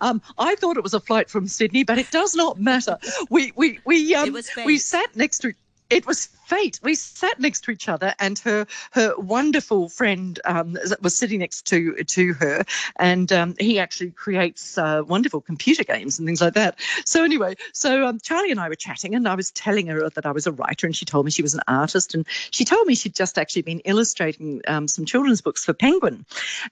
um, 0.00 0.22
I 0.38 0.54
thought 0.56 0.76
it 0.76 0.82
was 0.82 0.94
a 0.94 1.00
flight 1.00 1.30
from 1.30 1.46
Sydney, 1.46 1.84
but 1.84 1.98
it 1.98 2.10
does 2.10 2.34
not 2.34 2.60
matter. 2.60 2.98
We 3.30 3.52
we 3.56 3.78
we 3.84 4.14
um, 4.14 4.36
we 4.64 4.78
sat 4.78 5.14
next 5.16 5.40
to 5.40 5.52
it 5.90 6.06
was 6.06 6.28
fate. 6.48 6.80
We 6.82 6.94
sat 6.94 7.38
next 7.38 7.62
to 7.64 7.70
each 7.70 7.88
other, 7.88 8.14
and 8.18 8.38
her 8.40 8.66
her 8.92 9.14
wonderful 9.18 9.88
friend 9.90 10.40
um, 10.44 10.76
was 11.02 11.16
sitting 11.16 11.40
next 11.40 11.66
to 11.66 11.92
to 11.92 12.32
her, 12.34 12.64
and 12.96 13.30
um, 13.32 13.54
he 13.60 13.78
actually 13.78 14.10
creates 14.12 14.78
uh, 14.78 15.02
wonderful 15.06 15.40
computer 15.40 15.84
games 15.84 16.18
and 16.18 16.26
things 16.26 16.40
like 16.40 16.54
that. 16.54 16.80
So 17.04 17.22
anyway, 17.22 17.56
so 17.72 18.06
um, 18.06 18.18
Charlie 18.20 18.50
and 18.50 18.60
I 18.60 18.68
were 18.68 18.74
chatting, 18.74 19.14
and 19.14 19.28
I 19.28 19.34
was 19.34 19.50
telling 19.50 19.88
her 19.88 20.08
that 20.08 20.24
I 20.24 20.32
was 20.32 20.46
a 20.46 20.52
writer, 20.52 20.86
and 20.86 20.96
she 20.96 21.04
told 21.04 21.26
me 21.26 21.30
she 21.30 21.42
was 21.42 21.54
an 21.54 21.60
artist, 21.68 22.14
and 22.14 22.26
she 22.50 22.64
told 22.64 22.86
me 22.86 22.94
she'd 22.94 23.14
just 23.14 23.38
actually 23.38 23.62
been 23.62 23.80
illustrating 23.80 24.62
um, 24.66 24.88
some 24.88 25.04
children's 25.04 25.42
books 25.42 25.64
for 25.64 25.74
Penguin, 25.74 26.24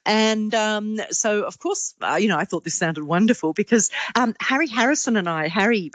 and 0.07 0.55
um, 0.55 0.99
so 1.11 1.43
of 1.43 1.59
course, 1.59 1.95
uh, 2.01 2.17
you 2.17 2.29
know, 2.29 2.39
I 2.39 2.47
thought 2.47 2.65
this 2.65 2.75
sounded 2.75 3.05
wonderful 3.05 3.53
because 3.53 3.91
um, 4.15 4.35
Harry 4.41 4.69
Harrison 4.69 5.17
and 5.17 5.29
I, 5.29 5.49
Harry 5.49 5.91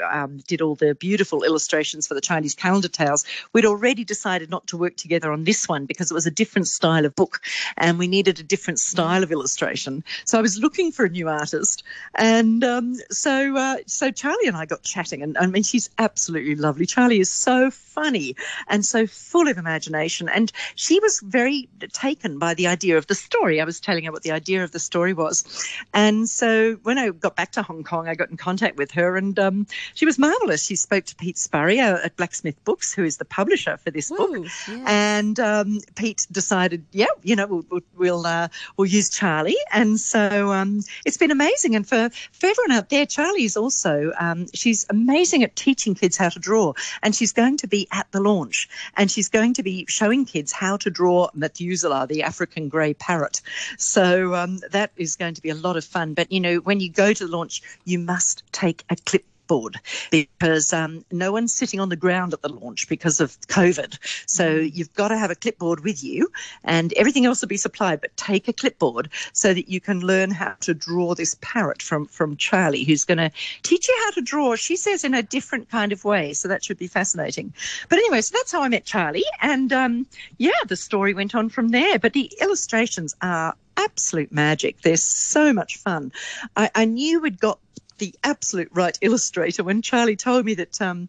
did 0.47 0.61
all 0.61 0.75
the 0.75 0.93
beautiful 0.93 1.43
illustrations 1.43 2.07
for 2.07 2.13
the 2.13 2.21
Chinese 2.21 2.53
calendar 2.53 2.87
tales. 2.87 3.25
We'd 3.53 3.65
already 3.71 4.03
decided 4.03 4.49
not 4.49 4.67
to 4.67 4.77
work 4.77 4.97
together 4.97 5.31
on 5.31 5.45
this 5.45 5.67
one 5.67 5.85
because 5.85 6.11
it 6.11 6.13
was 6.13 6.27
a 6.27 6.31
different 6.31 6.67
style 6.67 7.05
of 7.05 7.15
book 7.15 7.39
and 7.77 7.97
we 7.97 8.07
needed 8.07 8.39
a 8.39 8.43
different 8.43 8.79
style 8.79 9.23
of 9.23 9.31
illustration. 9.31 10.03
So 10.25 10.37
I 10.37 10.41
was 10.41 10.59
looking 10.59 10.91
for 10.91 11.05
a 11.05 11.09
new 11.09 11.29
artist. 11.29 11.83
And 12.15 12.63
um, 12.63 12.95
so, 13.09 13.55
uh, 13.55 13.77
so 13.87 14.11
Charlie 14.11 14.47
and 14.47 14.57
I 14.57 14.65
got 14.65 14.83
chatting. 14.83 15.23
And 15.23 15.37
I 15.37 15.45
mean, 15.47 15.63
she's 15.63 15.89
absolutely 15.97 16.55
lovely. 16.55 16.85
Charlie 16.85 17.21
is 17.21 17.31
so 17.31 17.71
funny 17.71 18.35
and 18.67 18.85
so 18.85 19.07
full 19.07 19.47
of 19.47 19.57
imagination. 19.57 20.27
And 20.29 20.51
she 20.75 20.99
was 20.99 21.21
very 21.23 21.69
taken 21.93 22.37
by 22.37 22.53
the 22.53 22.67
idea 22.67 22.97
of 22.97 23.07
the 23.07 23.15
story. 23.15 23.61
I 23.61 23.63
was 23.63 23.79
telling 23.79 24.03
her 24.03 24.11
what 24.11 24.23
the 24.23 24.31
idea 24.31 24.63
of 24.63 24.71
the 24.71 24.79
story 24.79 25.13
was. 25.13 25.45
And 25.93 26.27
so 26.29 26.73
when 26.83 26.97
I 26.97 27.09
got 27.09 27.35
back 27.35 27.53
to 27.53 27.61
Hong 27.61 27.83
Kong, 27.83 28.07
I 28.07 28.15
got 28.15 28.29
in 28.29 28.37
contact 28.37 28.77
with 28.77 28.91
her 28.91 29.15
and 29.15 29.39
um, 29.39 29.67
she 29.93 30.05
was 30.05 30.19
marvelous. 30.19 30.65
She 30.65 30.75
spoke 30.75 31.05
to 31.05 31.15
Pete 31.15 31.37
Spurrier 31.37 32.01
at 32.03 32.17
Blacksmith 32.17 32.61
Books, 32.65 32.93
who 32.93 33.03
is 33.03 33.17
the 33.17 33.25
publisher 33.25 33.60
for 33.63 33.91
this 33.91 34.09
book. 34.09 34.47
Yeah. 34.67 34.85
And 34.87 35.39
um, 35.39 35.79
Pete 35.95 36.27
decided, 36.31 36.85
yeah, 36.91 37.05
you 37.23 37.35
know, 37.35 37.47
we'll 37.47 37.81
we'll, 37.95 38.25
uh, 38.25 38.47
we'll 38.77 38.87
use 38.87 39.09
Charlie. 39.09 39.57
And 39.71 39.99
so 39.99 40.51
um, 40.51 40.81
it's 41.05 41.17
been 41.17 41.31
amazing. 41.31 41.75
And 41.75 41.87
for, 41.87 42.09
for 42.31 42.47
everyone 42.47 42.71
out 42.71 42.89
there, 42.89 43.05
Charlie 43.05 43.43
is 43.43 43.57
also, 43.57 44.11
um, 44.19 44.47
she's 44.53 44.85
amazing 44.89 45.43
at 45.43 45.55
teaching 45.55 45.95
kids 45.95 46.17
how 46.17 46.29
to 46.29 46.39
draw. 46.39 46.73
And 47.03 47.15
she's 47.15 47.31
going 47.31 47.57
to 47.57 47.67
be 47.67 47.87
at 47.91 48.11
the 48.11 48.19
launch, 48.19 48.69
and 48.95 49.09
she's 49.09 49.29
going 49.29 49.53
to 49.55 49.63
be 49.63 49.85
showing 49.87 50.25
kids 50.25 50.51
how 50.51 50.77
to 50.77 50.89
draw 50.89 51.29
Methuselah, 51.33 52.07
the 52.07 52.23
African 52.23 52.69
grey 52.69 52.93
parrot. 52.93 53.41
So 53.77 54.35
um, 54.35 54.59
that 54.71 54.91
is 54.95 55.15
going 55.15 55.35
to 55.35 55.41
be 55.41 55.49
a 55.49 55.55
lot 55.55 55.77
of 55.77 55.85
fun. 55.85 56.13
But 56.13 56.31
you 56.31 56.39
know, 56.39 56.57
when 56.57 56.79
you 56.79 56.89
go 56.89 57.13
to 57.13 57.25
the 57.27 57.31
launch, 57.31 57.61
you 57.85 57.99
must 57.99 58.43
take 58.51 58.83
a 58.89 58.95
clip 58.95 59.25
clipboard 59.51 59.79
because 60.11 60.73
um, 60.73 61.03
no 61.11 61.31
one's 61.31 61.53
sitting 61.53 61.79
on 61.79 61.89
the 61.89 61.95
ground 61.95 62.33
at 62.33 62.41
the 62.41 62.49
launch 62.49 62.87
because 62.87 63.19
of 63.19 63.39
COVID. 63.41 63.97
So 64.25 64.45
mm-hmm. 64.45 64.69
you've 64.73 64.93
got 64.93 65.09
to 65.09 65.17
have 65.17 65.31
a 65.31 65.35
clipboard 65.35 65.83
with 65.83 66.03
you 66.03 66.31
and 66.63 66.93
everything 66.93 67.25
else 67.25 67.41
will 67.41 67.49
be 67.49 67.57
supplied, 67.57 68.01
but 68.01 68.15
take 68.15 68.47
a 68.47 68.53
clipboard 68.53 69.09
so 69.33 69.53
that 69.53 69.69
you 69.69 69.81
can 69.81 69.99
learn 70.01 70.31
how 70.31 70.55
to 70.61 70.73
draw 70.73 71.15
this 71.15 71.35
parrot 71.41 71.81
from, 71.81 72.05
from 72.05 72.37
Charlie, 72.37 72.83
who's 72.83 73.03
going 73.03 73.17
to 73.17 73.31
teach 73.63 73.87
you 73.87 73.97
how 74.05 74.11
to 74.11 74.21
draw, 74.21 74.55
she 74.55 74.75
says, 74.75 75.03
in 75.03 75.13
a 75.13 75.23
different 75.23 75.69
kind 75.69 75.91
of 75.91 76.05
way. 76.05 76.33
So 76.33 76.47
that 76.47 76.63
should 76.63 76.77
be 76.77 76.87
fascinating. 76.87 77.53
But 77.89 77.99
anyway, 77.99 78.21
so 78.21 78.33
that's 78.37 78.51
how 78.51 78.63
I 78.63 78.69
met 78.69 78.85
Charlie. 78.85 79.25
And 79.41 79.73
um, 79.73 80.07
yeah, 80.37 80.61
the 80.67 80.77
story 80.77 81.13
went 81.13 81.35
on 81.35 81.49
from 81.49 81.69
there. 81.69 81.99
But 81.99 82.13
the 82.13 82.31
illustrations 82.41 83.15
are 83.21 83.55
absolute 83.77 84.31
magic. 84.31 84.81
They're 84.81 84.97
so 84.97 85.53
much 85.53 85.77
fun. 85.77 86.11
I, 86.55 86.69
I 86.75 86.85
knew 86.85 87.19
we'd 87.19 87.39
got 87.39 87.59
the 88.01 88.13
absolute 88.23 88.69
right 88.73 88.97
illustrator 89.01 89.63
when 89.63 89.81
Charlie 89.81 90.17
told 90.17 90.43
me 90.43 90.55
that 90.55 90.81
um, 90.81 91.07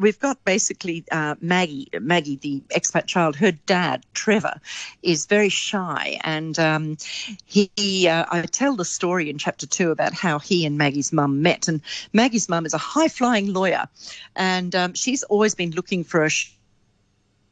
we've 0.00 0.18
got 0.18 0.44
basically 0.44 1.04
uh, 1.12 1.36
Maggie, 1.40 1.88
Maggie, 2.00 2.36
the 2.36 2.62
expat 2.70 3.06
child, 3.06 3.36
her 3.36 3.52
dad, 3.52 4.04
Trevor, 4.14 4.60
is 5.02 5.26
very 5.26 5.50
shy. 5.50 6.18
And 6.24 6.58
um, 6.58 6.96
he, 7.44 8.08
uh, 8.08 8.24
I 8.30 8.42
tell 8.42 8.74
the 8.74 8.84
story 8.84 9.30
in 9.30 9.38
chapter 9.38 9.66
two 9.66 9.90
about 9.90 10.14
how 10.14 10.38
he 10.38 10.66
and 10.66 10.78
Maggie's 10.78 11.12
mum 11.12 11.42
met. 11.42 11.68
And 11.68 11.82
Maggie's 12.12 12.48
mum 12.48 12.66
is 12.66 12.74
a 12.74 12.78
high 12.78 13.08
flying 13.08 13.52
lawyer, 13.52 13.86
and 14.34 14.74
um, 14.74 14.94
she's 14.94 15.22
always 15.24 15.54
been 15.54 15.72
looking 15.72 16.02
for 16.02 16.24
a 16.24 16.30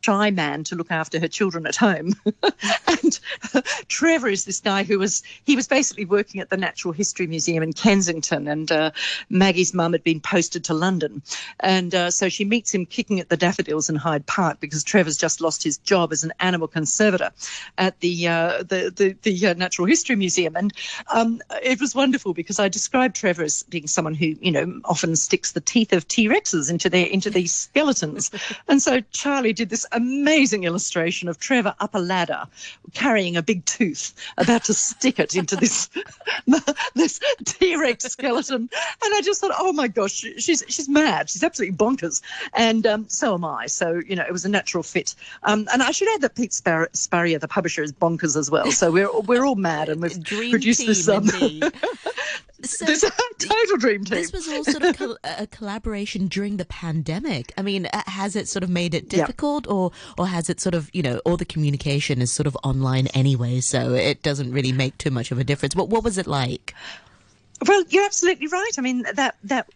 shy 0.00 0.30
man 0.30 0.64
to 0.64 0.74
look 0.74 0.90
after 0.90 1.20
her 1.20 1.28
children 1.28 1.66
at 1.66 1.76
home. 1.76 2.14
and 2.42 3.20
uh, 3.54 3.60
Trevor 3.88 4.28
is 4.28 4.44
this 4.44 4.60
guy 4.60 4.82
who 4.82 4.98
was, 4.98 5.22
he 5.44 5.56
was 5.56 5.68
basically 5.68 6.04
working 6.04 6.40
at 6.40 6.50
the 6.50 6.56
Natural 6.56 6.92
History 6.92 7.26
Museum 7.26 7.62
in 7.62 7.72
Kensington, 7.72 8.48
and 8.48 8.70
uh, 8.72 8.90
Maggie's 9.28 9.74
mum 9.74 9.92
had 9.92 10.04
been 10.04 10.20
posted 10.20 10.64
to 10.64 10.74
London. 10.74 11.22
And 11.60 11.94
uh, 11.94 12.10
so 12.10 12.28
she 12.28 12.44
meets 12.44 12.72
him 12.72 12.86
kicking 12.86 13.20
at 13.20 13.28
the 13.28 13.36
daffodils 13.36 13.90
in 13.90 13.96
Hyde 13.96 14.26
Park 14.26 14.60
because 14.60 14.84
Trevor's 14.84 15.16
just 15.16 15.40
lost 15.40 15.62
his 15.62 15.78
job 15.78 16.12
as 16.12 16.24
an 16.24 16.32
animal 16.40 16.68
conservator 16.68 17.30
at 17.78 18.00
the, 18.00 18.28
uh, 18.28 18.58
the, 18.58 18.92
the, 18.94 19.16
the 19.22 19.46
uh, 19.48 19.54
Natural 19.54 19.86
History 19.86 20.16
Museum. 20.16 20.56
And 20.56 20.72
um, 21.12 21.40
it 21.62 21.80
was 21.80 21.94
wonderful 21.94 22.34
because 22.34 22.58
I 22.58 22.68
described 22.68 23.16
Trevor 23.16 23.42
as 23.42 23.62
being 23.64 23.86
someone 23.86 24.14
who, 24.14 24.36
you 24.40 24.52
know, 24.52 24.80
often 24.84 25.16
sticks 25.16 25.52
the 25.52 25.60
teeth 25.60 25.92
of 25.92 26.06
T 26.08 26.28
Rexes 26.28 26.70
into 26.70 26.88
their 26.88 27.06
into 27.06 27.30
these 27.30 27.52
skeletons. 27.52 28.30
and 28.68 28.82
so 28.82 29.00
Charlie 29.12 29.52
did 29.52 29.68
this 29.68 29.86
amazing 29.92 30.64
illustration 30.64 31.28
of 31.28 31.38
Trevor 31.38 31.74
up 31.80 31.94
a 31.94 31.98
ladder 31.98 32.44
carrying 32.94 33.36
a 33.36 33.42
big 33.42 33.64
tooth, 33.64 34.14
about 34.38 34.64
to 34.64 34.74
stick 34.74 35.18
it 35.18 35.34
into 35.34 35.56
this 35.56 35.88
this 36.94 37.20
T 37.44 37.76
Rex 37.76 38.04
skeleton. 38.04 38.68
And 39.04 39.14
I 39.14 39.20
just 39.22 39.40
thought, 39.40 39.52
oh 39.58 39.72
my 39.72 39.88
gosh, 39.88 40.12
she's 40.12 40.64
she's 40.68 40.88
mad. 40.88 41.30
She's 41.30 41.44
absolutely 41.44 41.76
bonkers. 41.76 42.22
And 42.54 42.86
um, 42.86 43.08
so 43.08 43.34
am 43.34 43.44
I. 43.44 43.66
So 43.66 44.00
you 44.06 44.16
know, 44.16 44.24
it 44.26 44.32
was 44.32 44.44
a 44.44 44.48
natural 44.48 44.82
fit. 44.82 45.14
Um, 45.42 45.68
and 45.72 45.82
I 45.82 45.90
should 45.90 46.08
add 46.14 46.22
that 46.22 46.34
Pete 46.34 46.52
Spar- 46.52 46.90
Spurrier, 46.92 47.38
the 47.38 47.48
publisher, 47.48 47.82
is 47.82 47.92
bonkers 47.92 48.36
as 48.36 48.50
well. 48.50 48.70
So 48.72 48.90
we're 48.90 49.20
we're 49.20 49.44
all 49.44 49.56
mad, 49.56 49.88
and 49.88 50.02
we've 50.02 50.22
Dream 50.22 50.50
produced 50.50 50.86
this. 50.86 51.08
Um, 51.08 51.28
so 52.62 52.84
this 52.84 53.04
total 53.38 53.76
dream 53.78 54.04
team. 54.04 54.18
This 54.18 54.32
was 54.32 54.48
all 54.48 54.64
sort 54.64 54.82
of 54.82 54.96
col- 54.96 55.18
a 55.24 55.46
collaboration 55.46 56.28
during 56.28 56.56
the 56.56 56.64
pandemic. 56.64 57.52
I 57.56 57.62
mean, 57.62 57.86
uh, 57.86 58.02
has 58.06 58.36
it 58.36 58.48
sort 58.48 58.62
of 58.62 58.70
made 58.70 58.94
it 58.94 59.08
difficult, 59.08 59.66
yep. 59.66 59.72
or 59.72 59.90
or 60.18 60.26
has 60.26 60.50
it 60.50 60.60
sort 60.60 60.74
of 60.74 60.90
you 60.92 61.02
know 61.02 61.20
all 61.24 61.36
the 61.36 61.44
communication 61.44 62.20
is 62.20 62.32
sort 62.32 62.46
of 62.46 62.56
online 62.62 63.06
anyway, 63.08 63.60
so 63.60 63.94
it 63.94 64.22
doesn't 64.22 64.52
really 64.52 64.72
make 64.72 64.96
too 64.98 65.10
much 65.10 65.30
of 65.30 65.38
a 65.38 65.44
difference. 65.44 65.74
But 65.74 65.88
what 65.88 66.04
was 66.04 66.18
it 66.18 66.26
like? 66.26 66.74
Well, 67.66 67.84
you're 67.88 68.04
absolutely 68.04 68.46
right. 68.46 68.72
I 68.78 68.80
mean, 68.80 69.04
that 69.14 69.36
that 69.44 69.68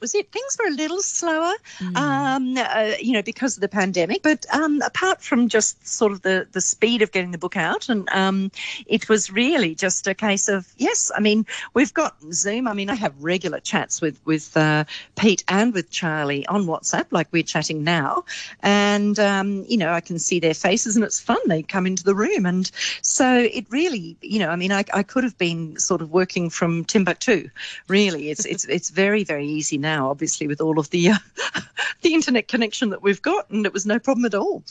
was 0.00 0.14
it. 0.14 0.30
Things 0.32 0.56
were 0.58 0.68
a 0.68 0.74
little 0.74 1.00
slower, 1.00 1.54
mm. 1.78 1.96
um, 1.96 2.56
uh, 2.56 2.96
you 3.00 3.12
know, 3.12 3.22
because 3.22 3.56
of 3.56 3.60
the 3.60 3.68
pandemic. 3.68 4.22
But 4.22 4.46
um, 4.52 4.82
apart 4.82 5.22
from 5.22 5.48
just 5.48 5.86
sort 5.86 6.12
of 6.12 6.22
the, 6.22 6.46
the 6.52 6.60
speed 6.60 7.02
of 7.02 7.12
getting 7.12 7.30
the 7.30 7.38
book 7.38 7.56
out, 7.56 7.88
and 7.88 8.08
um, 8.10 8.50
it 8.86 9.08
was 9.08 9.30
really 9.30 9.74
just 9.74 10.06
a 10.06 10.14
case 10.14 10.48
of 10.48 10.72
yes. 10.76 11.10
I 11.16 11.20
mean, 11.20 11.46
we've 11.74 11.94
got 11.94 12.16
Zoom. 12.32 12.68
I 12.68 12.72
mean, 12.72 12.90
I 12.90 12.94
have 12.94 13.14
regular 13.22 13.60
chats 13.60 14.00
with 14.00 14.20
with 14.24 14.56
uh, 14.56 14.84
Pete 15.16 15.44
and 15.48 15.72
with 15.72 15.90
Charlie 15.90 16.46
on 16.46 16.66
WhatsApp, 16.66 17.06
like 17.10 17.28
we're 17.32 17.42
chatting 17.42 17.84
now, 17.84 18.24
and 18.62 19.18
um, 19.18 19.64
you 19.68 19.76
know, 19.76 19.92
I 19.92 20.00
can 20.00 20.18
see 20.18 20.40
their 20.40 20.54
faces, 20.54 20.96
and 20.96 21.04
it's 21.04 21.20
fun. 21.20 21.38
They 21.46 21.62
come 21.62 21.86
into 21.86 22.04
the 22.04 22.14
room, 22.14 22.46
and 22.46 22.70
so 23.02 23.48
it 23.52 23.66
really, 23.70 24.16
you 24.20 24.38
know, 24.38 24.50
I 24.50 24.56
mean, 24.56 24.72
I, 24.72 24.84
I 24.92 25.02
could 25.02 25.24
have 25.24 25.38
been 25.38 25.78
sort 25.78 26.02
of 26.02 26.10
working 26.10 26.50
from 26.50 26.84
Timbuktu. 26.84 27.48
Really, 27.88 28.30
it's 28.30 28.44
it's 28.44 28.64
it's 28.66 28.90
very 28.90 29.24
very 29.24 29.46
easy 29.46 29.78
now, 29.86 30.10
obviously, 30.10 30.48
with 30.48 30.60
all 30.60 30.78
of 30.78 30.90
the 30.90 31.10
uh, 31.10 31.18
the 32.02 32.14
internet 32.14 32.48
connection 32.48 32.90
that 32.90 33.02
we've 33.02 33.22
got, 33.22 33.48
and 33.50 33.64
it 33.64 33.72
was 33.72 33.86
no 33.86 33.98
problem 33.98 34.24
at 34.24 34.34
all. 34.34 34.64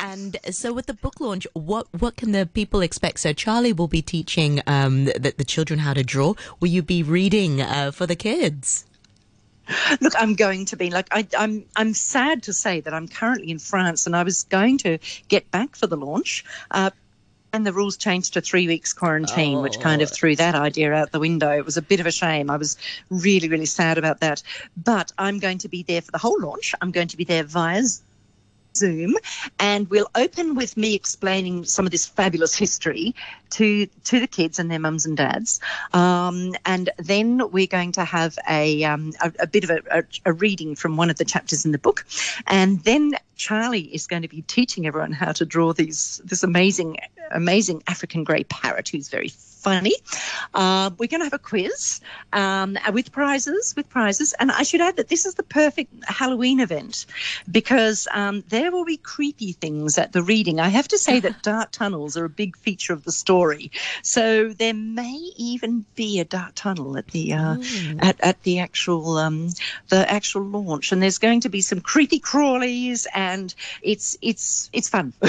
And 0.00 0.36
so, 0.50 0.72
with 0.72 0.86
the 0.86 0.94
book 0.94 1.18
launch, 1.18 1.46
what 1.54 1.86
what 1.98 2.16
can 2.16 2.32
the 2.32 2.46
people 2.46 2.80
expect? 2.82 3.20
So, 3.20 3.32
Charlie 3.32 3.72
will 3.72 3.88
be 3.88 4.02
teaching 4.02 4.60
um, 4.66 5.06
the, 5.06 5.34
the 5.36 5.44
children 5.44 5.80
how 5.80 5.94
to 5.94 6.04
draw. 6.04 6.34
Will 6.60 6.68
you 6.68 6.82
be 6.82 7.02
reading 7.02 7.62
uh, 7.62 7.90
for 7.90 8.06
the 8.06 8.16
kids? 8.16 8.84
Look, 10.00 10.14
I'm 10.16 10.34
going 10.34 10.66
to 10.66 10.76
be 10.76 10.90
like 10.90 11.08
I, 11.10 11.26
I'm. 11.36 11.64
I'm 11.74 11.94
sad 11.94 12.44
to 12.44 12.52
say 12.52 12.80
that 12.80 12.94
I'm 12.94 13.08
currently 13.08 13.50
in 13.50 13.58
France, 13.58 14.06
and 14.06 14.14
I 14.14 14.22
was 14.22 14.44
going 14.44 14.78
to 14.78 14.98
get 15.28 15.50
back 15.50 15.74
for 15.74 15.86
the 15.86 15.96
launch. 15.96 16.44
Uh, 16.70 16.90
and 17.52 17.66
the 17.66 17.72
rules 17.72 17.96
changed 17.96 18.34
to 18.34 18.40
three 18.40 18.66
weeks 18.66 18.92
quarantine, 18.92 19.58
oh. 19.58 19.62
which 19.62 19.80
kind 19.80 20.02
of 20.02 20.10
threw 20.10 20.36
that 20.36 20.54
idea 20.54 20.92
out 20.92 21.12
the 21.12 21.20
window. 21.20 21.50
It 21.50 21.64
was 21.64 21.76
a 21.76 21.82
bit 21.82 22.00
of 22.00 22.06
a 22.06 22.10
shame. 22.10 22.50
I 22.50 22.56
was 22.56 22.76
really, 23.10 23.48
really 23.48 23.66
sad 23.66 23.98
about 23.98 24.20
that. 24.20 24.42
But 24.76 25.12
I'm 25.18 25.38
going 25.38 25.58
to 25.58 25.68
be 25.68 25.82
there 25.82 26.02
for 26.02 26.12
the 26.12 26.18
whole 26.18 26.40
launch. 26.40 26.74
I'm 26.80 26.90
going 26.90 27.08
to 27.08 27.16
be 27.16 27.24
there 27.24 27.44
via 27.44 27.82
Zoom, 28.76 29.16
and 29.58 29.88
we'll 29.90 30.10
open 30.14 30.54
with 30.54 30.76
me 30.76 30.94
explaining 30.94 31.64
some 31.64 31.84
of 31.84 31.90
this 31.90 32.06
fabulous 32.06 32.54
history. 32.54 33.14
To 33.50 33.86
to 33.86 34.20
the 34.20 34.26
kids 34.26 34.58
and 34.58 34.70
their 34.70 34.78
mums 34.78 35.06
and 35.06 35.16
dads, 35.16 35.60
um, 35.92 36.54
and 36.64 36.90
then 36.98 37.50
we're 37.50 37.66
going 37.66 37.92
to 37.92 38.04
have 38.04 38.38
a 38.48 38.84
um, 38.84 39.12
a, 39.22 39.32
a, 39.40 39.46
bit 39.46 39.64
of 39.64 39.70
a, 39.70 39.80
a, 39.90 40.04
a 40.26 40.32
reading 40.32 40.74
from 40.74 40.96
one 40.96 41.10
of 41.10 41.16
the 41.16 41.24
chapters 41.24 41.64
in 41.64 41.72
the 41.72 41.78
book, 41.78 42.06
and 42.46 42.80
then 42.84 43.12
Charlie 43.36 43.94
is 43.94 44.06
going 44.06 44.22
to 44.22 44.28
be 44.28 44.42
teaching 44.42 44.86
everyone 44.86 45.12
how 45.12 45.32
to 45.32 45.44
draw 45.46 45.72
these 45.72 46.20
this 46.24 46.42
amazing 46.42 46.98
amazing 47.30 47.82
African 47.86 48.24
grey 48.24 48.44
parrot 48.44 48.88
who's 48.88 49.08
very 49.08 49.28
funny. 49.28 49.94
Uh, 50.54 50.90
we're 50.98 51.08
going 51.08 51.20
to 51.20 51.26
have 51.26 51.32
a 51.32 51.38
quiz 51.38 52.00
um, 52.32 52.78
with 52.92 53.12
prizes, 53.12 53.74
with 53.76 53.88
prizes, 53.88 54.32
and 54.34 54.50
I 54.50 54.62
should 54.62 54.80
add 54.80 54.96
that 54.96 55.08
this 55.08 55.26
is 55.26 55.34
the 55.34 55.42
perfect 55.42 55.92
Halloween 56.04 56.60
event 56.60 57.06
because 57.50 58.08
um, 58.12 58.44
there 58.48 58.70
will 58.70 58.84
be 58.84 58.96
creepy 58.96 59.52
things 59.52 59.98
at 59.98 60.12
the 60.12 60.22
reading. 60.22 60.60
I 60.60 60.68
have 60.68 60.88
to 60.88 60.98
say 60.98 61.20
that 61.20 61.42
dark 61.42 61.70
tunnels 61.70 62.16
are 62.16 62.24
a 62.24 62.30
big 62.30 62.56
feature 62.56 62.92
of 62.92 63.04
the 63.04 63.12
story, 63.12 63.37
so 64.02 64.48
there 64.48 64.74
may 64.74 65.30
even 65.36 65.84
be 65.94 66.20
a 66.20 66.24
dark 66.24 66.54
tunnel 66.54 66.96
at 66.96 67.08
the 67.08 67.32
uh, 67.32 67.56
mm. 67.56 67.98
at, 68.02 68.20
at 68.20 68.42
the 68.42 68.60
actual 68.60 69.16
um, 69.18 69.50
the 69.88 70.10
actual 70.10 70.42
launch, 70.42 70.92
and 70.92 71.02
there's 71.02 71.18
going 71.18 71.40
to 71.40 71.48
be 71.48 71.60
some 71.60 71.80
creepy 71.80 72.20
crawlies, 72.20 73.06
and 73.14 73.54
it's 73.82 74.16
it's 74.22 74.70
it's 74.72 74.88
fun. 74.88 75.12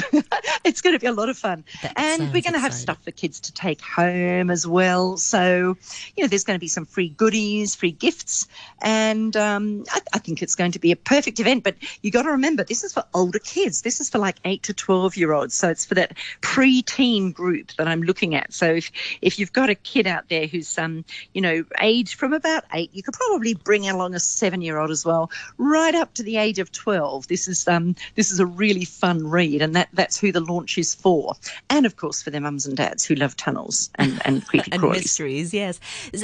it's 0.63 0.81
going 0.81 0.95
to 0.95 0.99
be 0.99 1.07
a 1.07 1.13
lot 1.13 1.29
of 1.29 1.37
fun, 1.37 1.63
that 1.81 1.93
and 1.97 2.33
we're 2.33 2.41
going 2.41 2.53
to 2.53 2.59
have 2.59 2.73
stuff 2.73 3.03
for 3.03 3.11
kids 3.11 3.39
to 3.41 3.53
take 3.53 3.81
home 3.81 4.49
as 4.49 4.65
well. 4.65 5.17
So, 5.17 5.77
you 6.15 6.23
know, 6.23 6.27
there's 6.27 6.43
going 6.43 6.55
to 6.55 6.59
be 6.59 6.67
some 6.67 6.85
free 6.85 7.09
goodies, 7.09 7.75
free 7.75 7.91
gifts, 7.91 8.47
and 8.81 9.35
um, 9.35 9.83
I, 9.91 10.01
I, 10.13 10.19
think 10.19 10.41
it's 10.41 10.55
going 10.55 10.71
to 10.73 10.79
be 10.79 10.91
a 10.91 10.95
perfect 10.95 11.39
event. 11.39 11.63
But 11.63 11.75
you 12.01 12.11
got 12.11 12.23
to 12.23 12.31
remember, 12.31 12.63
this 12.63 12.83
is 12.83 12.93
for 12.93 13.03
older 13.13 13.39
kids. 13.39 13.81
This 13.81 13.99
is 13.99 14.09
for 14.09 14.17
like 14.17 14.37
eight 14.45 14.63
to 14.63 14.73
twelve 14.73 15.17
year 15.17 15.33
olds. 15.33 15.55
So 15.55 15.69
it's 15.69 15.85
for 15.85 15.95
that 15.95 16.17
pre-teen 16.41 17.31
group 17.31 17.71
that 17.77 17.87
I'm 17.87 17.98
looking 18.01 18.35
at. 18.35 18.53
So 18.53 18.73
if 18.73 18.91
if 19.21 19.39
you've 19.39 19.53
got 19.53 19.69
a 19.69 19.75
kid 19.75 20.07
out 20.07 20.29
there 20.29 20.47
who's 20.47 20.77
um, 20.77 21.05
you 21.33 21.41
know, 21.41 21.63
age 21.81 22.15
from 22.15 22.33
about 22.33 22.63
eight, 22.73 22.91
you 22.93 23.03
could 23.03 23.13
probably 23.13 23.53
bring 23.53 23.87
along 23.87 24.15
a 24.15 24.19
seven 24.19 24.61
year 24.61 24.77
old 24.77 24.91
as 24.91 25.05
well, 25.05 25.31
right 25.57 25.95
up 25.95 26.13
to 26.15 26.23
the 26.23 26.37
age 26.37 26.59
of 26.59 26.71
twelve. 26.71 27.27
This 27.27 27.47
is 27.47 27.67
um, 27.67 27.95
this 28.15 28.31
is 28.31 28.39
a 28.39 28.45
really 28.45 28.85
fun 28.85 29.27
read, 29.27 29.61
and 29.61 29.75
that 29.75 29.89
that's 29.93 30.19
who 30.19 30.31
the 30.31 30.39
launch 30.39 30.77
is 30.77 30.95
for, 30.95 31.33
and 31.69 31.85
of 31.85 31.95
course 31.95 32.21
for 32.21 32.29
their 32.29 32.41
mums 32.41 32.65
and 32.65 32.77
dads 32.77 33.05
who 33.05 33.15
love 33.15 33.35
tunnels 33.35 33.89
and 33.95 34.21
and, 34.25 34.45
creepy 34.47 34.71
and 34.71 34.81
mysteries. 34.81 35.53
Yes, 35.53 35.79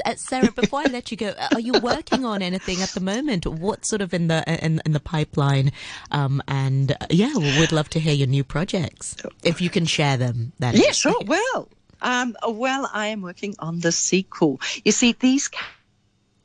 uh, 0.06 0.16
Sarah. 0.16 0.52
Before 0.52 0.82
I 0.82 0.90
let 0.90 1.12
you 1.12 1.18
go, 1.18 1.30
uh, 1.30 1.50
are 1.54 1.60
you 1.60 1.74
working 1.74 2.26
on 2.26 2.42
anything 2.42 2.82
at 2.82 2.90
the 2.90 3.02
moment? 3.02 3.46
What's 3.46 3.90
sort 3.90 4.02
of 4.02 4.14
in 4.14 4.28
the 4.28 4.44
in, 4.64 4.82
in 4.86 4.94
the 4.94 5.00
pipeline? 5.00 5.72
Um, 6.12 6.42
and 6.48 6.92
uh, 6.92 7.08
yeah, 7.10 7.34
we'd 7.36 7.72
love 7.72 7.90
to 7.92 8.00
hear 8.00 8.14
your 8.14 8.28
new 8.28 8.44
projects 8.44 9.16
if 9.44 9.62
you 9.62 9.70
can 9.70 9.86
share 9.86 10.18
them. 10.18 10.54
That 10.60 10.76
yeah, 10.76 10.90
is. 10.90 10.98
sure. 10.98 11.16
Well. 11.26 11.65
Um, 12.02 12.36
well, 12.48 12.90
I 12.94 13.08
am 13.08 13.22
working 13.22 13.56
on 13.60 13.80
the 13.80 13.92
sequel. 13.92 14.60
You 14.84 14.92
see, 14.92 15.14
these 15.20 15.50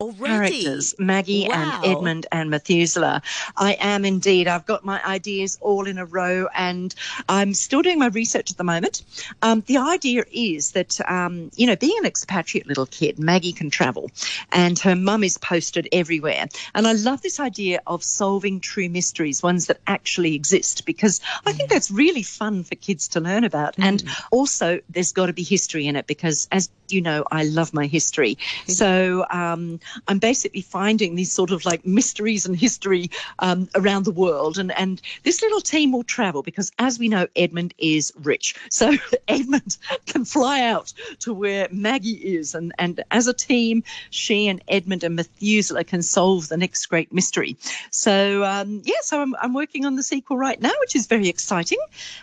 Already? 0.01 0.63
characters, 0.63 0.95
Maggie 0.99 1.47
wow. 1.49 1.81
and 1.83 1.93
Edmund 1.93 2.27
and 2.33 2.51
Methuselah. 2.51 3.21
I 3.57 3.77
am 3.81 4.05
indeed. 4.05 4.49
I've 4.49 4.65
got 4.65 4.85
my 4.85 5.05
ideas 5.05 5.59
all 5.61 5.87
in 5.87 5.99
a 5.99 6.07
row 6.07 6.49
and 6.55 6.95
I'm 7.29 7.53
still 7.53 7.83
doing 7.83 7.99
my 7.99 8.07
research 8.09 8.51
at 8.51 8.57
the 8.57 8.65
moment. 8.65 9.03
Um, 9.43 9.63
the 9.67 9.77
idea 9.77 10.25
is 10.33 10.73
that, 10.73 10.99
um, 11.11 11.51
you 11.55 11.67
know, 11.67 11.77
being 11.77 11.97
an 11.99 12.07
expatriate 12.07 12.67
little 12.67 12.87
kid, 12.87 13.19
Maggie 13.19 13.53
can 13.53 13.69
travel 13.69 14.11
and 14.53 14.79
her 14.79 14.97
mum 14.97 15.23
is 15.23 15.37
posted 15.37 15.89
everywhere. 15.93 16.47
And 16.75 16.87
I 16.87 16.93
love 16.93 17.21
this 17.21 17.39
idea 17.39 17.81
of 17.87 18.03
solving 18.03 18.61
true 18.61 18.89
mysteries, 18.89 19.43
ones 19.43 19.67
that 19.67 19.81
actually 19.87 20.35
exist, 20.35 20.87
because 20.87 21.21
I 21.45 21.53
think 21.53 21.69
that's 21.69 21.91
really 21.91 22.23
fun 22.23 22.65
for 22.65 22.75
kids 22.75 23.09
to 23.09 23.21
learn 23.21 23.45
about. 23.45 23.77
Mm. 23.77 23.85
And 23.85 24.05
also, 24.31 24.81
there's 24.89 25.13
got 25.13 25.27
to 25.27 25.33
be 25.33 25.43
history 25.43 25.87
in 25.87 25.97
it 25.97 26.07
because, 26.07 26.49
as 26.53 26.71
you 26.89 27.01
know, 27.01 27.25
I 27.31 27.45
love 27.45 27.73
my 27.75 27.87
history. 27.87 28.39
So, 28.67 29.27
um, 29.31 29.79
I'm 30.09 30.19
basically 30.19 30.63
finding 30.63 31.15
these 31.15 31.33
sort 31.33 31.51
of 31.51 31.65
like 31.65 31.87
mysteries 31.87 32.47
and 32.47 32.57
history 32.57 33.11
um, 33.39 33.69
around 33.75 34.05
the 34.05 34.11
world. 34.11 34.59
And, 34.59 34.73
and 34.73 35.01
this 35.23 35.43
little 35.43 35.61
team 35.61 35.93
will 35.93 36.05
travel 36.05 36.43
because, 36.43 36.73
as 36.79 36.99
we 36.99 37.09
know, 37.09 37.27
Edmund 37.37 37.75
is 37.79 38.13
rich. 38.23 38.55
So 38.71 38.95
Edmund 39.29 39.77
can 40.07 40.25
fly 40.25 40.63
out 40.63 40.93
to 41.21 41.33
where 41.35 41.69
Maggie 41.71 42.37
is. 42.37 42.55
And, 42.55 42.73
and 42.79 43.03
as 43.11 43.27
a 43.27 43.35
team, 43.35 43.83
she 44.11 44.49
and 44.49 44.63
Edmund 44.69 45.05
and 45.05 45.17
Methuselah 45.17 45.85
can 45.85 46.03
solve 46.03 46.49
the 46.49 46.57
next 46.57 46.87
great 46.87 47.13
mystery. 47.13 47.57
So, 47.91 48.45
um, 48.45 48.83
yeah, 48.85 49.01
so 49.03 49.21
I'm, 49.21 49.35
I'm 49.37 49.55
working 49.55 49.85
on 49.85 49.97
the 49.97 50.03
sequel 50.03 50.37
right 50.37 50.61
now, 50.61 50.73
which 50.81 50.97
is 50.97 51.07
very 51.07 51.29
exciting. 51.29 51.79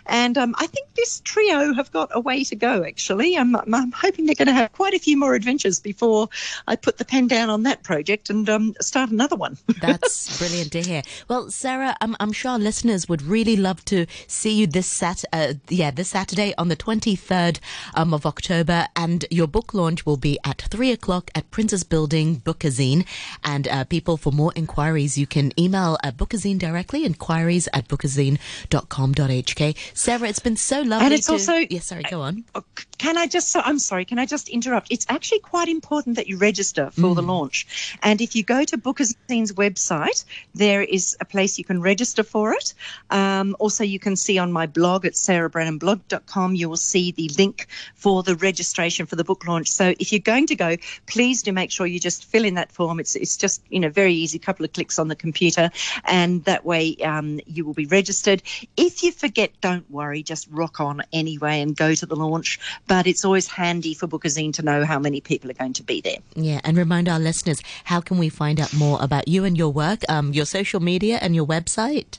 And 0.06 0.36
um, 0.38 0.54
I 0.58 0.66
think 0.66 0.88
this 0.94 1.20
trio 1.24 1.72
have 1.74 1.90
got 1.92 2.10
a 2.12 2.20
way 2.20 2.44
to 2.44 2.56
go, 2.56 2.84
actually. 2.84 3.36
I'm, 3.36 3.56
I'm 3.56 3.92
hoping 3.92 4.26
they're 4.26 4.34
going 4.34 4.48
to 4.48 4.54
have 4.54 4.72
quite 4.72 4.94
a 4.94 4.98
few 4.98 5.16
more 5.16 5.34
adventures 5.34 5.80
before 5.80 6.28
I 6.66 6.76
put 6.76 6.98
the 6.98 7.04
pen 7.04 7.26
down 7.28 7.50
on 7.50 7.57
on 7.58 7.64
that 7.64 7.82
project 7.82 8.30
and 8.30 8.48
um, 8.48 8.72
start 8.80 9.10
another 9.10 9.34
one. 9.34 9.58
That's 9.80 10.38
brilliant 10.38 10.70
to 10.72 10.82
hear. 10.82 11.02
Well, 11.26 11.50
Sarah, 11.50 11.96
I'm, 12.00 12.14
I'm 12.20 12.30
sure 12.30 12.52
our 12.52 12.58
listeners 12.58 13.08
would 13.08 13.20
really 13.20 13.56
love 13.56 13.84
to 13.86 14.06
see 14.28 14.52
you 14.52 14.68
this 14.68 14.86
sat 14.86 15.24
uh, 15.32 15.54
yeah 15.68 15.90
this 15.90 16.10
Saturday 16.10 16.54
on 16.56 16.68
the 16.68 16.76
23rd 16.76 17.58
um, 17.94 18.14
of 18.14 18.24
October, 18.24 18.86
and 18.94 19.24
your 19.30 19.48
book 19.48 19.74
launch 19.74 20.06
will 20.06 20.16
be 20.16 20.38
at 20.44 20.62
three 20.70 20.92
o'clock 20.92 21.32
at 21.34 21.50
Prince's 21.50 21.82
Building 21.82 22.36
Bookazine. 22.36 23.04
And 23.42 23.66
uh, 23.66 23.84
people, 23.84 24.16
for 24.16 24.32
more 24.32 24.52
inquiries, 24.54 25.18
you 25.18 25.26
can 25.26 25.52
email 25.58 25.98
uh, 26.04 26.12
Bookazine 26.12 26.58
directly, 26.58 27.04
inquiries 27.04 27.68
at 27.72 27.88
bookazine.com.hk. 27.88 29.76
Sarah, 29.94 30.28
it's 30.28 30.38
been 30.38 30.56
so 30.56 30.82
lovely. 30.82 31.06
And 31.06 31.14
it's 31.14 31.26
to... 31.26 31.32
also 31.32 31.54
yes, 31.70 31.86
sorry, 31.86 32.04
go 32.08 32.20
on. 32.20 32.44
Uh, 32.54 32.60
can 32.98 33.18
I 33.18 33.26
just? 33.26 33.56
I'm 33.56 33.80
sorry. 33.80 34.04
Can 34.04 34.20
I 34.20 34.26
just 34.26 34.48
interrupt? 34.48 34.88
It's 34.90 35.06
actually 35.08 35.40
quite 35.40 35.68
important 35.68 36.16
that 36.16 36.28
you 36.28 36.36
register 36.38 36.90
for 36.92 37.00
mm. 37.00 37.16
the 37.16 37.22
launch 37.22 37.47
launch. 37.48 37.96
And 38.02 38.20
if 38.20 38.36
you 38.36 38.42
go 38.42 38.64
to 38.64 38.76
Bookazine's 38.76 39.52
website, 39.52 40.24
there 40.54 40.82
is 40.82 41.16
a 41.20 41.24
place 41.24 41.58
you 41.58 41.64
can 41.64 41.80
register 41.80 42.22
for 42.22 42.52
it. 42.52 42.74
Um, 43.10 43.56
also, 43.58 43.84
you 43.84 43.98
can 43.98 44.16
see 44.16 44.38
on 44.38 44.52
my 44.52 44.66
blog 44.66 45.06
at 45.06 45.14
sarahbrennanblog.com, 45.14 46.54
you 46.54 46.68
will 46.68 46.76
see 46.76 47.12
the 47.12 47.30
link 47.38 47.66
for 47.94 48.22
the 48.22 48.36
registration 48.36 49.06
for 49.06 49.16
the 49.16 49.24
book 49.24 49.46
launch. 49.46 49.70
So 49.70 49.94
if 49.98 50.12
you're 50.12 50.20
going 50.20 50.46
to 50.48 50.56
go, 50.56 50.76
please 51.06 51.42
do 51.42 51.52
make 51.52 51.70
sure 51.70 51.86
you 51.86 52.00
just 52.00 52.24
fill 52.24 52.44
in 52.44 52.54
that 52.54 52.70
form. 52.70 53.00
It's, 53.00 53.16
it's 53.16 53.36
just, 53.36 53.62
you 53.70 53.80
know, 53.80 53.88
very 53.88 54.12
easy, 54.12 54.38
couple 54.38 54.64
of 54.64 54.72
clicks 54.72 54.98
on 54.98 55.08
the 55.08 55.16
computer, 55.16 55.70
and 56.04 56.44
that 56.44 56.64
way 56.64 56.96
um, 56.96 57.40
you 57.46 57.64
will 57.64 57.74
be 57.74 57.86
registered. 57.86 58.42
If 58.76 59.02
you 59.02 59.12
forget, 59.12 59.50
don't 59.60 59.90
worry, 59.90 60.22
just 60.22 60.48
rock 60.50 60.80
on 60.80 61.02
anyway 61.12 61.60
and 61.60 61.74
go 61.74 61.94
to 61.94 62.06
the 62.06 62.16
launch. 62.16 62.58
But 62.86 63.06
it's 63.06 63.24
always 63.24 63.46
handy 63.46 63.94
for 63.94 64.06
Bookazine 64.06 64.52
to 64.54 64.62
know 64.62 64.84
how 64.84 64.98
many 64.98 65.20
people 65.20 65.50
are 65.50 65.54
going 65.54 65.72
to 65.74 65.82
be 65.82 66.00
there. 66.00 66.18
Yeah, 66.34 66.60
and 66.64 66.76
remind 66.76 67.08
our 67.08 67.18
listeners 67.18 67.37
listeners, 67.38 67.62
how 67.84 68.00
can 68.00 68.18
we 68.18 68.28
find 68.28 68.58
out 68.58 68.74
more 68.74 68.98
about 69.00 69.28
you 69.28 69.44
and 69.44 69.56
your 69.56 69.70
work, 69.70 70.00
um, 70.08 70.32
your 70.32 70.44
social 70.44 70.80
media, 70.80 71.18
and 71.22 71.34
your 71.34 71.46
website? 71.46 72.18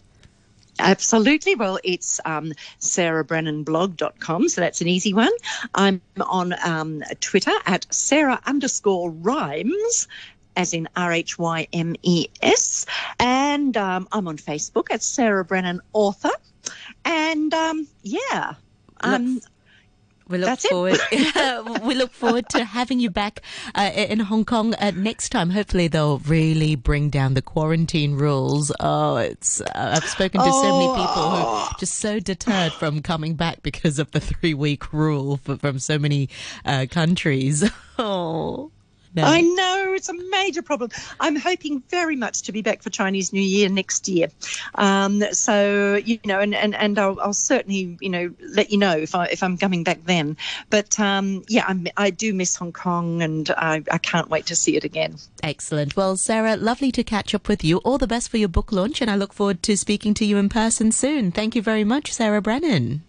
Absolutely. 0.79 1.55
Well, 1.55 1.77
it's 1.84 2.21
um, 2.23 2.53
sarahbrennanblog.com, 2.79 4.47
so 4.47 4.62
that's 4.62 4.79
an 4.79 4.88
easy 4.88 5.13
one. 5.13 5.32
I'm 5.75 6.01
on 6.21 6.55
um, 6.63 7.03
Twitter 7.19 7.51
at 7.65 7.86
Sarah 7.93 8.39
underscore 8.45 9.12
rhymes, 9.12 10.08
as 10.55 10.73
in 10.73 10.88
R 10.95 11.12
H 11.12 11.38
Y 11.38 11.67
M 11.73 11.95
E 12.01 12.27
S. 12.41 12.86
And 13.19 13.75
um, 13.75 14.08
I'm 14.13 14.27
on 14.29 14.38
Facebook 14.38 14.88
at 14.89 15.03
Sarah 15.03 15.43
Brennan 15.43 15.82
Author. 15.91 16.32
And 17.03 17.53
um, 17.53 17.88
yeah. 18.03 18.53
Um, 19.01 19.41
we 20.30 20.38
look 20.38 20.48
That's 20.48 20.68
forward. 20.68 21.00
we 21.84 21.96
look 21.96 22.12
forward 22.12 22.48
to 22.50 22.63
having 22.63 23.00
you 23.00 23.10
back 23.10 23.42
uh, 23.76 23.92
in 23.94 24.20
Hong 24.20 24.46
Kong 24.46 24.76
uh, 24.76 24.92
next 24.96 25.30
time. 25.30 25.50
Hopefully, 25.50 25.88
they'll 25.88 26.20
really 26.20 26.76
bring 26.76 27.10
down 27.10 27.34
the 27.34 27.42
quarantine 27.42 28.15
rules. 28.15 28.72
Oh, 28.80 29.18
it's. 29.18 29.62
Uh, 29.62 29.65
I've 29.76 30.06
spoken 30.06 30.42
to 30.42 30.48
oh. 30.48 30.62
so 30.62 30.78
many 30.78 30.88
people 30.88 31.30
who 31.30 31.46
are 31.48 31.76
just 31.80 31.96
so 31.96 32.20
deterred 32.20 32.74
from 32.74 33.02
coming 33.02 33.36
back 33.36 33.63
because 33.63 34.00
of 34.00 34.12
the 34.12 34.20
three 34.20 34.54
week 34.54 34.94
rule 34.94 35.38
for, 35.38 35.58
from 35.58 35.80
so 35.80 35.98
many 35.98 36.30
uh, 36.65 36.86
countries. 36.89 37.70
Oh. 38.02 38.72
No. 39.15 39.24
I 39.24 39.41
know 39.41 39.93
it's 39.95 40.10
a 40.10 40.13
major 40.13 40.62
problem. 40.62 40.91
I'm 41.19 41.36
hoping 41.36 41.82
very 41.89 42.15
much 42.15 42.43
to 42.43 42.52
be 42.52 42.62
back 42.62 42.84
for 42.84 42.89
Chinese 42.91 43.34
New 43.34 43.41
Year 43.41 43.67
next 43.67 44.08
year. 44.08 44.28
Um, 44.76 45.24
so 45.32 45.95
you 45.95 46.19
know, 46.26 46.39
and 46.39 46.54
and, 46.54 46.76
and 46.76 47.00
I'll, 47.00 47.19
I'll, 47.19 47.34
certainly 47.34 47.98
you 48.02 48.10
know 48.10 48.32
let 48.39 48.72
you 48.72 48.78
know 48.78 48.95
if 48.95 49.15
I 49.15 49.26
if 49.26 49.41
I'm 49.41 49.58
coming 49.58 49.84
back 49.84 50.04
then. 50.06 50.38
But 50.69 51.00
um, 51.00 51.43
yeah, 51.48 51.65
I'm, 51.67 51.88
i 51.98 52.12
do 52.12 52.34
miss 52.34 52.56
Hong 52.56 52.72
Kong, 52.72 53.22
and 53.24 53.50
I, 53.52 53.84
I 53.91 53.98
can't 53.98 54.30
wait 54.30 54.45
to 54.48 54.56
see 54.56 54.76
it 54.76 54.84
again. 54.84 55.15
Excellent. 55.41 55.95
Well, 55.95 56.15
Sarah, 56.15 56.56
lovely 56.56 56.91
to 56.91 57.04
catch 57.04 57.34
up 57.34 57.48
with 57.48 57.63
you. 57.63 57.78
All 57.78 57.98
the 57.98 58.08
best 58.08 58.30
for 58.30 58.38
your 58.38 58.50
book 58.50 58.72
launch, 58.72 59.02
and 59.02 59.10
I 59.10 59.15
look 59.15 59.34
forward 59.34 59.63
to 59.63 59.76
speaking 59.76 60.13
to 60.15 60.26
you 60.26 60.38
in 60.38 60.50
person 60.50 60.91
soon. 60.91 61.32
Thank 61.32 61.56
you 61.56 61.62
very 61.62 61.84
much, 61.84 62.13
Sarah 62.13 62.41
Brennan. 62.41 63.04